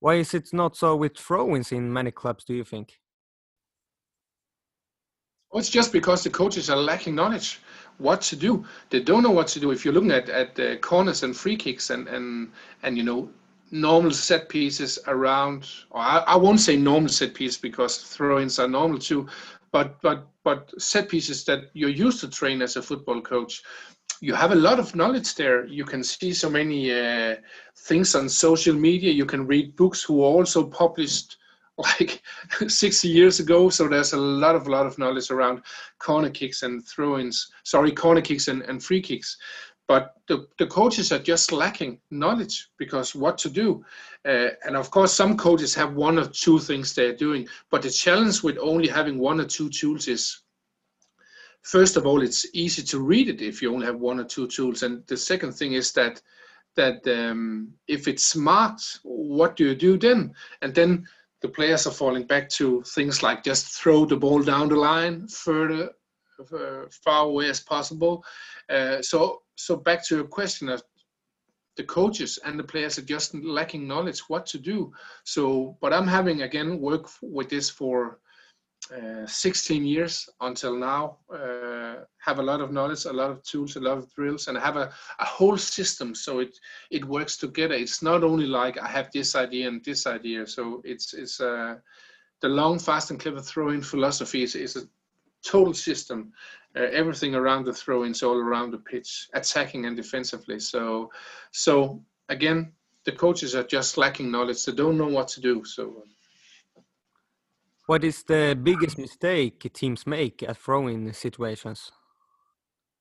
[0.00, 2.44] Why is it not so with throw-ins in many clubs?
[2.44, 3.00] Do you think?
[5.50, 7.60] Well, it's just because the coaches are lacking knowledge
[7.98, 8.64] what to do.
[8.90, 9.70] They don't know what to do.
[9.70, 12.52] If you're looking at at the corners and free kicks and and
[12.82, 13.30] and you know
[13.70, 18.68] normal set pieces around or I, I won't say normal set pieces because throw-ins are
[18.68, 19.26] normal too
[19.76, 23.62] but but but set pieces that you're used to train as a football coach.
[24.20, 25.66] You have a lot of knowledge there.
[25.66, 27.36] You can see so many uh,
[27.76, 29.12] things on social media.
[29.12, 31.36] You can read books who also published
[31.78, 32.22] like
[32.66, 33.68] 60 years ago.
[33.68, 35.62] So there's a lot of lot of knowledge around
[35.98, 37.50] corner kicks and throw-ins.
[37.64, 39.36] Sorry corner kicks and, and free kicks
[39.88, 43.84] but the, the coaches are just lacking knowledge because what to do.
[44.24, 47.90] Uh, and of course some coaches have one or two things they're doing but the
[47.90, 50.42] challenge with only having one or two tools is
[51.62, 54.46] first of all it's easy to read it if you only have one or two
[54.48, 54.82] tools.
[54.82, 56.20] And the second thing is that
[56.74, 60.34] that um, if it's smart what do you do then?
[60.62, 61.06] And then
[61.42, 65.28] the players are falling back to things like just throw the ball down the line
[65.28, 65.90] further
[66.52, 68.24] uh, far away as possible.
[68.68, 70.82] Uh, so so back to your question of
[71.76, 74.92] the coaches and the players are just lacking knowledge what to do
[75.24, 78.18] so but i'm having again work with this for
[78.94, 83.74] uh, 16 years until now, uh, have a lot of knowledge, a lot of tools,
[83.74, 86.56] a lot of drills, and have a, a whole system so it
[86.90, 87.74] it works together.
[87.74, 90.46] It's not only like I have this idea and this idea.
[90.46, 91.76] So it's it's uh,
[92.42, 94.82] the long, fast, and clever throwing philosophy is, is a
[95.46, 96.32] total system.
[96.76, 100.58] Uh, everything around the throw-ins, all around the pitch, attacking and defensively.
[100.60, 101.10] So
[101.50, 102.72] so again,
[103.04, 104.64] the coaches are just lacking knowledge.
[104.64, 105.64] They don't know what to do.
[105.64, 106.02] So.
[107.86, 111.92] What is the biggest mistake teams make at throwing situations?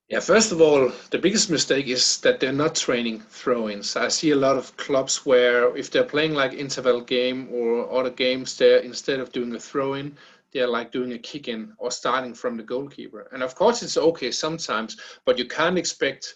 [0.09, 3.95] Yeah, first of all, the biggest mistake is that they're not training throw-ins.
[3.95, 8.11] I see a lot of clubs where if they're playing like interval game or other
[8.11, 10.15] games, they're instead of doing a throw-in,
[10.56, 13.28] they're like doing a kick-in or starting from the goalkeeper.
[13.34, 16.34] And of course, it's okay sometimes, but you can't expect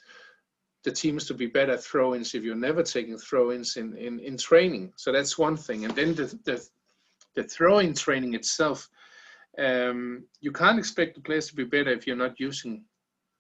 [0.84, 4.92] the teams to be better throw-ins if you're never taking throw-ins in, in, in training.
[4.98, 5.86] So that's one thing.
[5.86, 6.68] And then the, the
[7.36, 8.90] the throwing training itself,
[9.58, 12.84] um, you can't expect the players to be better if you're not using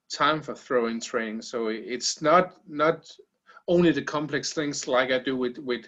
[0.10, 1.42] time for throwing training.
[1.42, 3.12] So it's not not
[3.68, 5.86] only the complex things like I do with with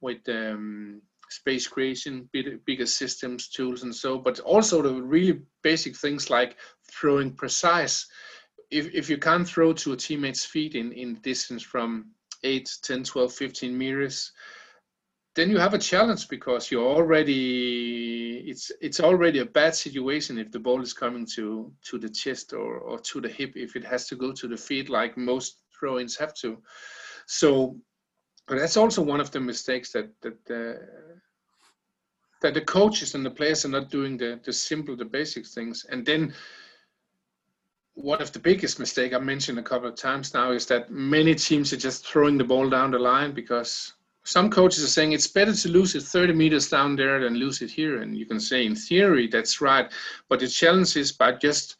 [0.00, 6.28] with um, space creation, bigger systems, tools, and so, but also the really basic things
[6.28, 6.56] like
[6.90, 8.06] throwing precise.
[8.70, 12.10] If, if you can't throw to a teammate's feet in, in distance from
[12.44, 14.32] 8, 10, 12, 15 meters,
[15.36, 20.50] then you have a challenge because you're already it's it's already a bad situation if
[20.50, 23.84] the ball is coming to to the chest or or to the hip if it
[23.84, 26.58] has to go to the feet like most throw-ins have to
[27.26, 27.76] so
[28.58, 30.78] that's also one of the mistakes that that uh,
[32.42, 35.86] that the coaches and the players are not doing the the simple the basic things
[35.90, 36.32] and then
[37.94, 41.34] one of the biggest mistake I mentioned a couple of times now is that many
[41.34, 43.92] teams are just throwing the ball down the line because
[44.24, 47.62] some coaches are saying it's better to lose it 30 meters down there than lose
[47.62, 48.02] it here.
[48.02, 49.90] And you can say, in theory, that's right.
[50.28, 51.76] But the challenge is by just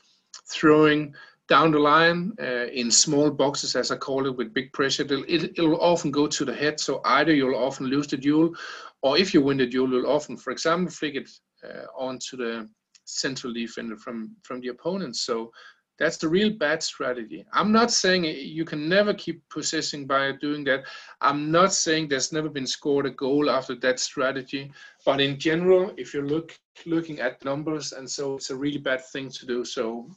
[0.48, 1.14] throwing
[1.50, 5.24] down the line uh, in small boxes, as I call it, with big pressure, it'll,
[5.26, 6.78] it, will often go to the head.
[6.78, 8.54] So either you'll often lose the duel,
[9.02, 11.28] or if you win the duel, you'll often, for example, flick it
[11.64, 12.68] uh, onto the
[13.04, 15.16] central defender from from the opponent.
[15.16, 15.50] So
[15.98, 17.44] that's the real bad strategy.
[17.52, 20.84] I'm not saying you can never keep possessing by doing that.
[21.20, 24.72] I'm not saying there's never been scored a goal after that strategy.
[25.04, 29.04] But in general, if you're look looking at numbers, and so it's a really bad
[29.12, 29.64] thing to do.
[29.64, 30.08] So,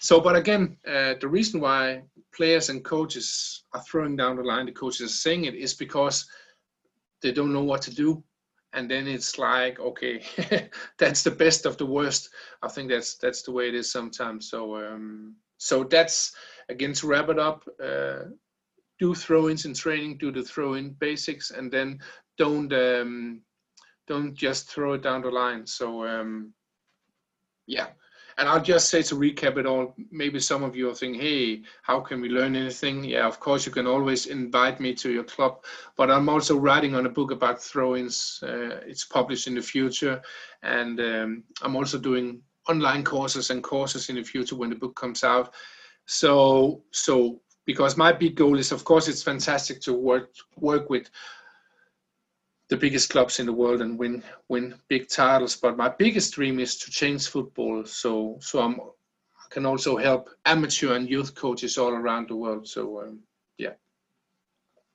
[0.00, 2.02] so but again, uh, the reason why
[2.34, 6.26] players and coaches are throwing down the line, the coaches are saying it, is because
[7.22, 8.22] they don't know what to do.
[8.72, 10.22] And then it's like okay
[10.98, 12.28] that's the best of the worst.
[12.62, 14.50] I think that's that's the way it is sometimes.
[14.50, 16.32] So um so that's
[16.68, 18.24] again to wrap it up uh,
[18.98, 21.98] do throw-ins in training do the throw-in basics and then
[22.36, 23.40] don't um
[24.06, 25.66] don't just throw it down the line.
[25.66, 26.52] So um
[27.66, 27.88] yeah
[28.38, 31.62] and I'll just say to recap it all, maybe some of you are thinking, hey,
[31.82, 33.02] how can we learn anything?
[33.02, 35.64] Yeah, of course, you can always invite me to your club,
[35.96, 38.40] but I'm also writing on a book about throw-ins.
[38.42, 40.20] Uh, it's published in the future.
[40.62, 44.96] And um, I'm also doing online courses and courses in the future when the book
[44.96, 45.54] comes out.
[46.04, 51.10] So, so because my big goal is, of course, it's fantastic to work work with
[52.68, 55.56] the biggest clubs in the world and win win big titles.
[55.56, 57.84] But my biggest dream is to change football.
[57.84, 62.66] So so I'm I can also help amateur and youth coaches all around the world.
[62.66, 63.20] So um,
[63.58, 63.74] yeah.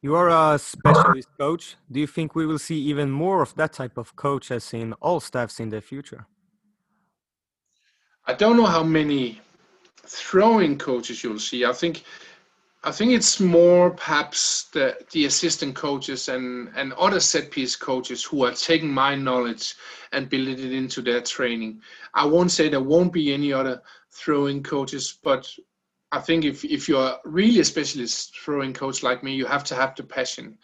[0.02, 1.76] You are a specialist coach.
[1.92, 5.20] Do you think we will see even more of that type of coaches in all
[5.20, 6.26] staffs in the future?
[8.26, 9.40] I don't know how many
[10.06, 11.66] throwing coaches you'll see.
[11.66, 12.04] I think
[12.84, 18.24] I think it's more perhaps the, the assistant coaches and, and other set piece coaches
[18.24, 19.76] who are taking my knowledge
[20.12, 21.82] and building it into their training.
[22.16, 25.48] I won't say there won't be any other throwing coaches, but
[26.12, 29.76] I think if, if you're really a specialist throwing coach like me, you have to
[29.76, 30.58] have the passion.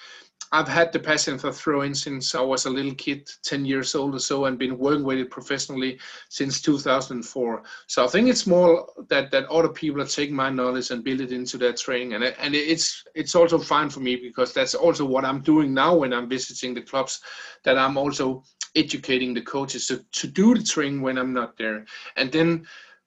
[0.51, 4.15] I've had the passion for throwing since I was a little kid, 10 years old
[4.15, 7.63] or so, and been working with it professionally since 2004.
[7.87, 11.21] So I think it's more that, that other people are taking my knowledge and build
[11.21, 12.13] it into their training.
[12.13, 15.95] And, and it's, it's also fine for me because that's also what I'm doing now
[15.95, 17.19] when I'm visiting the clubs,
[17.63, 18.43] that I'm also
[18.75, 21.85] educating the coaches to, to do the training when I'm not there.
[22.15, 22.65] And then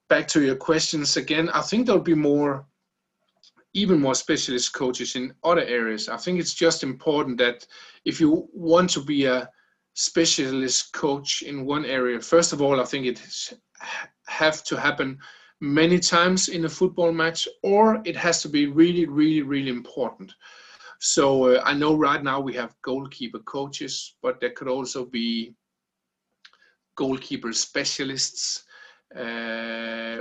[0.08, 2.66] back to your questions again, I think there'll be more
[3.72, 6.08] even more specialist coaches in other areas.
[6.08, 7.66] I think it's just important that
[8.04, 9.48] if you want to be a
[9.94, 13.52] specialist coach in one area, first of all, I think it
[14.26, 15.18] have to happen
[15.60, 20.32] many times in a football match, or it has to be really, really, really important.
[21.00, 25.54] So uh, I know right now we have goalkeeper coaches, but there could also be
[26.96, 28.64] goalkeeper specialists
[29.16, 30.16] uh,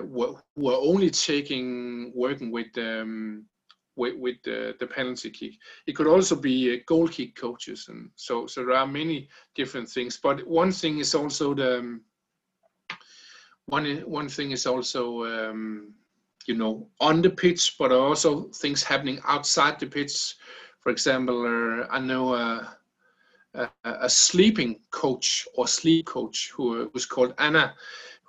[0.55, 3.45] who are only taking working with um,
[3.95, 5.53] with, with the, the, penalty kick.
[5.85, 9.89] It could also be uh, goal kick coaches, and so so there are many different
[9.89, 10.17] things.
[10.17, 12.01] But one thing is also the um,
[13.67, 15.93] one one thing is also um,
[16.47, 20.35] you know on the pitch, but also things happening outside the pitch.
[20.79, 22.77] For example, uh, I know a,
[23.83, 27.75] a, sleeping coach or sleep coach who was called Anna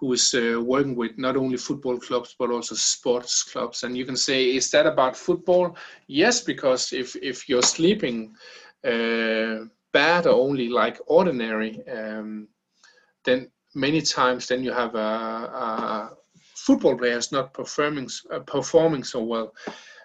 [0.00, 3.82] who is uh, working with not only football clubs but also sports clubs.
[3.82, 5.76] And you can say, is that about football?
[6.06, 8.34] Yes, because if if you're sleeping
[8.84, 12.48] uh, bad or only like ordinary, um,
[13.24, 16.16] then many times then you have a, a
[16.54, 19.52] football players not performing uh, performing so well.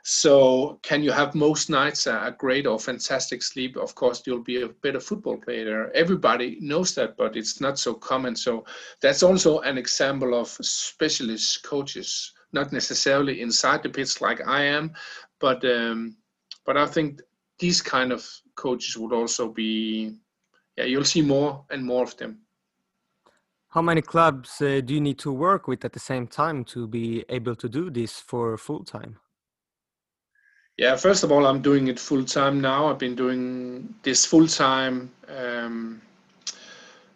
[0.07, 3.75] So, can you have most nights a great or fantastic sleep?
[3.75, 5.89] Of course, you'll be a better football player.
[5.95, 8.35] Everybody knows that, but it's not so common.
[8.35, 8.65] So,
[9.01, 14.93] that's also an example of specialist coaches, not necessarily inside the pitch like I am,
[15.39, 16.17] but um,
[16.67, 17.23] but I think
[17.57, 20.13] these kind of coaches would also be,
[20.77, 22.41] yeah, you'll see more and more of them.
[23.69, 26.85] How many clubs uh, do you need to work with at the same time to
[26.85, 29.17] be able to do this for full time?
[30.77, 32.87] Yeah, first of all, I'm doing it full time now.
[32.87, 36.01] I've been doing this full time um,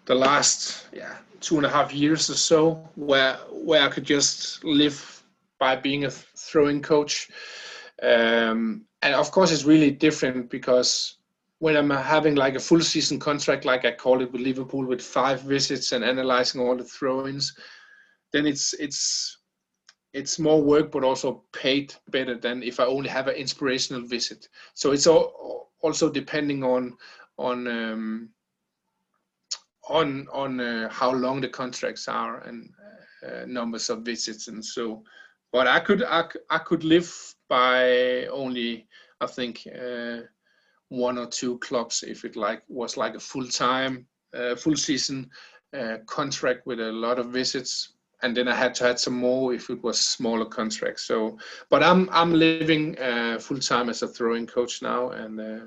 [0.05, 4.63] the last yeah two and a half years or so, where where I could just
[4.63, 5.23] live
[5.59, 7.29] by being a throwing coach.
[8.01, 11.17] Um, and of course, it's really different because
[11.59, 15.01] when I'm having like a full season contract, like I call it with Liverpool, with
[15.01, 17.53] five visits and analyzing all the throw-ins,
[18.31, 19.38] then it's it's
[20.13, 24.49] it's more work but also paid better than if I only have an inspirational visit.
[24.73, 26.97] So it's all, also depending on
[27.37, 28.29] on um,
[29.87, 32.69] on on uh, how long the contracts are and
[33.25, 35.03] uh, numbers of visits and so.
[35.51, 37.11] But I could I, I could live
[37.47, 38.87] by only
[39.21, 40.21] I think uh,
[40.89, 45.29] one or two clubs if it like was like a full time uh, full season
[45.77, 49.53] uh, contract with a lot of visits and then I had to add some more
[49.53, 51.03] if it was smaller contracts.
[51.03, 51.37] So,
[51.69, 55.65] but I'm I'm living uh, full time as a throwing coach now, and uh,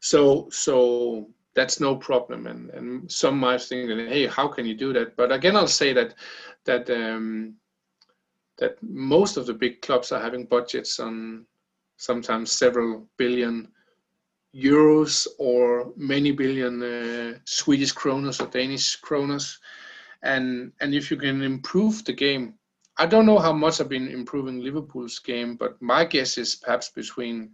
[0.00, 2.46] so so that's no problem.
[2.46, 5.16] And and some might think that hey, how can you do that?
[5.16, 6.14] But again, I'll say that
[6.64, 7.54] that um,
[8.58, 11.46] that most of the big clubs are having budgets on
[11.96, 13.68] sometimes several billion
[14.54, 19.58] euros or many billion uh, Swedish kronas or Danish kronas
[20.26, 22.54] and and if you can improve the game
[22.98, 26.90] i don't know how much i've been improving liverpool's game but my guess is perhaps
[26.90, 27.50] between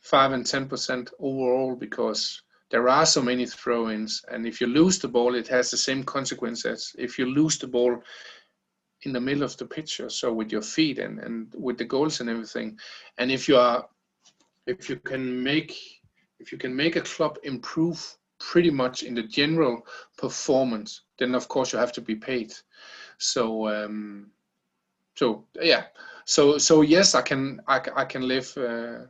[0.00, 4.24] 5 and 10% overall because there are so many throw-ins.
[4.28, 7.58] And if you lose the ball it has the same consequence as if you lose
[7.58, 8.02] the ball
[9.02, 12.20] in the middle of the or so with your feet and, and with the goals
[12.20, 12.78] and everything.
[13.18, 13.88] And if you are
[14.66, 15.74] if you can make
[16.40, 19.86] if you can make a club improve pretty much in the general
[20.16, 22.54] performance, then of course you have to be paid.
[23.18, 24.30] So um,
[25.16, 25.84] so yeah,
[26.24, 29.06] so so yes, I can I, I can live uh,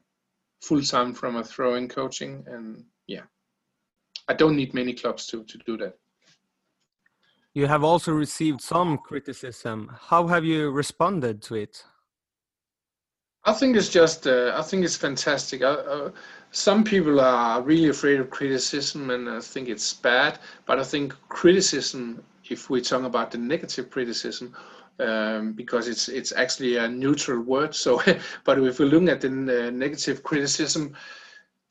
[0.62, 3.24] full time from a throwing coaching, and yeah,
[4.26, 5.98] I don't need many clubs to to do that.
[7.54, 9.90] You have also received some criticism.
[10.00, 11.84] How have you responded to it?
[13.44, 15.62] I think it's just uh, I think it's fantastic.
[15.62, 16.10] I, uh,
[16.50, 20.38] some people are really afraid of criticism and I think it's bad.
[20.66, 24.54] But I think criticism, if we talk about the negative criticism,
[25.00, 27.74] um, because it's it's actually a neutral word.
[27.74, 28.02] So,
[28.44, 30.94] but if we look at the negative criticism,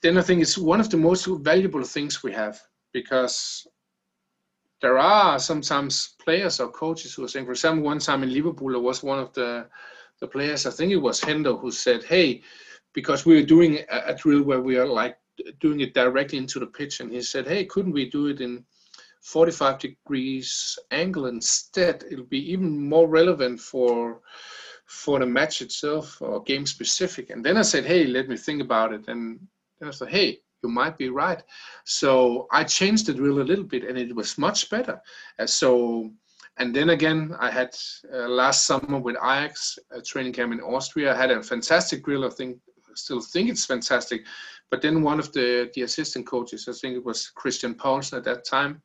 [0.01, 2.59] then I think it's one of the most valuable things we have
[2.93, 3.67] because
[4.81, 8.69] there are sometimes players or coaches who are saying, for example, one time in Liverpool,
[8.69, 9.67] there was one of the
[10.19, 12.41] the players, I think it was Hendo, who said, "Hey,
[12.97, 15.17] because we were doing a, a drill where we are like
[15.59, 18.65] doing it directly into the pitch and he said hey couldn't we do it in
[19.21, 22.05] 45 degrees angle instead?
[22.09, 24.21] It'll be even more relevant for
[24.87, 27.29] for the match itself or game specific.
[27.29, 29.07] And then i said hey let me think about it.
[29.07, 29.39] And
[29.79, 31.43] then i said hey you might be right.
[31.83, 34.99] So i changed the drill a little bit and it was much better.
[35.37, 36.09] Uh, so
[36.59, 37.71] and then again i had
[38.11, 42.25] uh, last summer with ajax a training camp in austria i had a fantastic drill
[42.25, 42.57] i think
[42.97, 44.25] still think it's fantastic.
[44.69, 48.23] But then one of the, the assistant coaches, I think it was Christian Poulsen at
[48.25, 48.81] that time,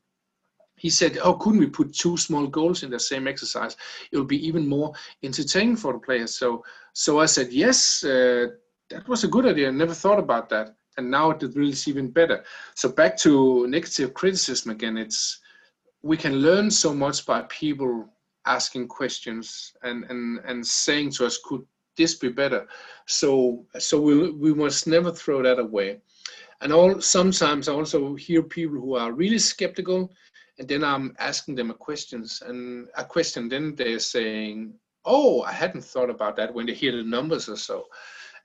[0.77, 3.77] he said, "Oh, couldn't we put two small goals in the same exercise?
[4.11, 4.93] It would be even more
[5.23, 8.49] entertaining for the players." So, so I said, "Yes, uh,
[8.91, 9.69] that was a good idea.
[9.69, 12.45] I never thought about that, and now it really is even better."
[12.75, 14.97] So back to negative criticism again.
[14.97, 15.41] It's
[16.03, 18.09] we can learn so much by people
[18.47, 21.65] asking questions and and and saying to us could
[21.97, 22.67] this be better.
[23.07, 26.01] So so we we must never throw that away.
[26.61, 30.13] And all sometimes i also hear people who are really skeptical
[30.59, 34.73] and then i'm asking them a questions and a question then they're saying
[35.05, 37.87] oh i hadn't thought about that when they hear the numbers or so.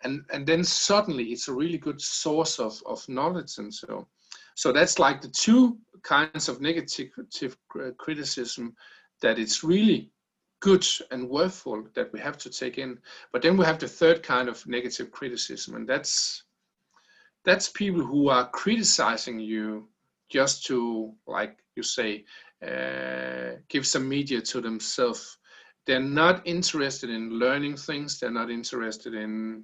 [0.03, 4.07] And and then suddenly it's a really good source of of knowledge and so.
[4.55, 7.09] So that's like the two kinds of negative
[7.97, 8.75] criticism
[9.21, 10.11] that it's really
[10.59, 12.99] good and worthful that we have to take in.
[13.31, 16.43] But then we have the third kind of negative criticism and that's
[17.45, 19.87] that's people who are criticizing you
[20.29, 22.25] just to like you say
[22.65, 25.37] uh, give some media to themselves.
[25.85, 28.19] They're not interested in learning things.
[28.19, 29.63] They're not interested in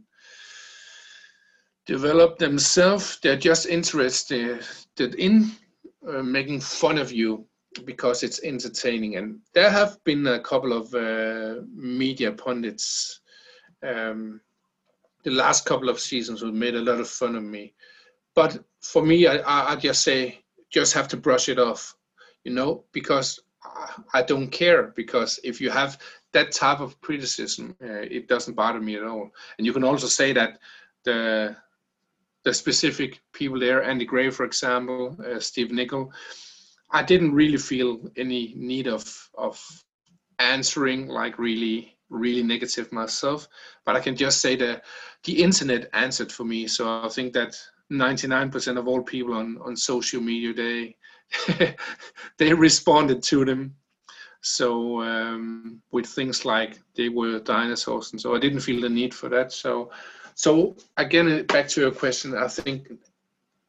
[1.86, 3.20] develop themselves.
[3.22, 4.66] They're just interested
[5.00, 5.52] in
[6.08, 7.46] uh, making fun of you
[7.86, 9.16] because it's entertaining.
[9.18, 13.22] And there have been a couple of uh, media pundits
[13.84, 14.42] um,
[15.24, 17.74] the last couple of seasons who made a lot of fun of me.
[18.36, 21.96] But for me, I, I just say, just have to brush it off,
[22.44, 23.40] you know, because
[24.14, 24.94] I don't care.
[24.96, 25.98] Because if you have
[26.34, 29.32] that type of criticism, uh, it doesn't bother me at all.
[29.58, 30.60] And you can also say that
[31.04, 31.56] the
[32.44, 36.12] the specific people there, Andy Gray, for example, uh, Steve Nicol,
[36.94, 39.60] I didn't really feel any need of of
[40.40, 43.48] answering like really really negative myself,
[43.86, 44.84] but I can just say that
[45.24, 46.68] the internet answered for me.
[46.68, 47.58] So I think that
[47.92, 50.96] 99% of all people on on social media they
[52.38, 53.76] they responded to them.
[54.42, 59.14] So um, with things like they were dinosaurs, and so I didn't feel the need
[59.14, 59.52] for that.
[59.52, 59.90] So
[60.36, 62.92] so again, back to your question, I think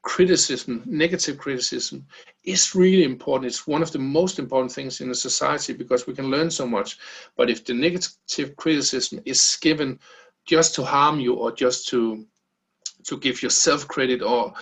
[0.05, 2.07] criticism, negative criticism,
[2.45, 3.47] is really important.
[3.47, 6.67] It's one of the most important things in a society because we can learn so
[6.67, 6.99] much.
[7.37, 9.99] But if the negative criticism is given
[10.45, 12.25] just to harm you or just to
[13.09, 14.53] to give yourself credit or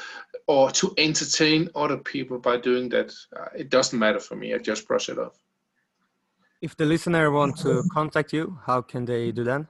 [0.47, 4.55] or to entertain other people by doing that, uh, it doesn't matter for me.
[4.55, 5.37] I just brush it off.
[6.61, 9.67] If the listener wants to contact you, how can they do that?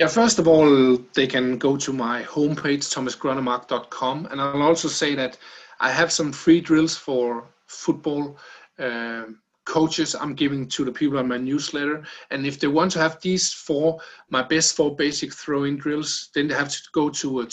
[0.00, 5.14] Yeah, first of all, they can go to my homepage, thomasgrønnemark.com, and I'll also say
[5.14, 5.38] that
[5.80, 8.38] I have some free drills for football
[8.78, 9.24] uh,
[9.64, 12.04] coaches I'm giving to the people on my newsletter.
[12.30, 16.48] And if they want to have these four, my best four basic throw-in drills, then
[16.48, 17.46] they have to go to uh,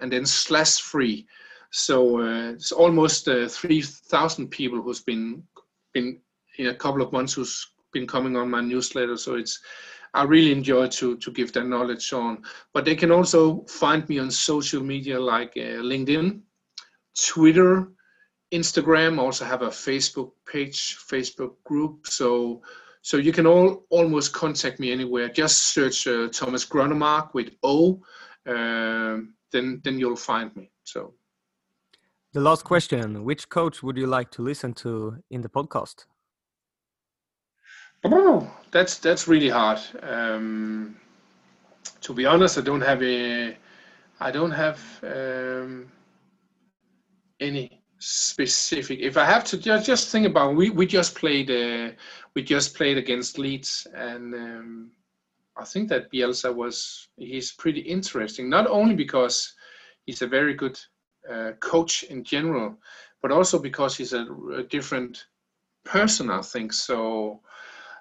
[0.00, 1.26] and then slash free.
[1.70, 5.42] So uh, it's almost uh, 3,000 people who's been
[5.92, 6.20] been
[6.56, 9.16] in a couple of months who's been coming on my newsletter.
[9.16, 9.60] So it's
[10.14, 12.42] I really enjoy to to give that knowledge on.
[12.72, 16.40] But they can also find me on social media like uh, LinkedIn,
[17.26, 17.92] Twitter,
[18.52, 19.18] Instagram.
[19.18, 22.06] I also have a Facebook page, Facebook group.
[22.06, 22.62] So
[23.02, 25.28] so you can all almost contact me anywhere.
[25.28, 28.02] Just search uh, Thomas Grønnemark with O,
[28.46, 29.18] uh,
[29.52, 30.70] then then you'll find me.
[30.84, 31.14] So.
[32.34, 36.04] The last question: Which coach would you like to listen to in the podcast?
[38.70, 39.80] That's that's really hard.
[40.02, 40.96] Um,
[42.02, 43.56] to be honest, I don't have a,
[44.20, 45.90] I don't have um,
[47.40, 49.00] any specific.
[49.00, 51.94] If I have to just just think about, we we just played, uh,
[52.34, 54.90] we just played against Leeds, and um,
[55.56, 58.50] I think that Bielsa was he's pretty interesting.
[58.50, 59.54] Not only because
[60.04, 60.78] he's a very good
[61.28, 62.76] uh, coach in general,
[63.22, 65.26] but also because he's a, a different
[65.84, 66.30] person.
[66.30, 67.40] I think so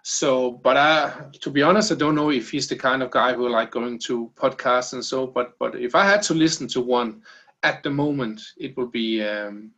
[0.10, 3.34] so but I, to be honest i don't know if he's the kind of guy
[3.34, 6.80] who like going to podcasts and so but but if i had to listen to
[6.80, 7.22] one
[7.64, 9.72] at the moment it would be um,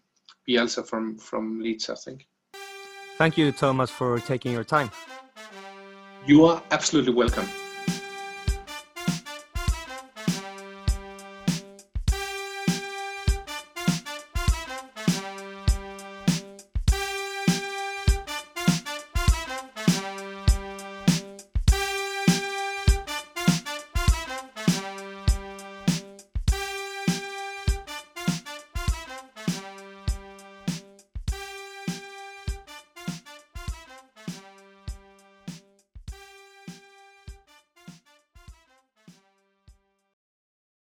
[0.47, 2.27] bielsa from from leeds i think.
[3.17, 4.91] Thank you thomas for taking your time.
[6.27, 7.49] You are absolutely welcome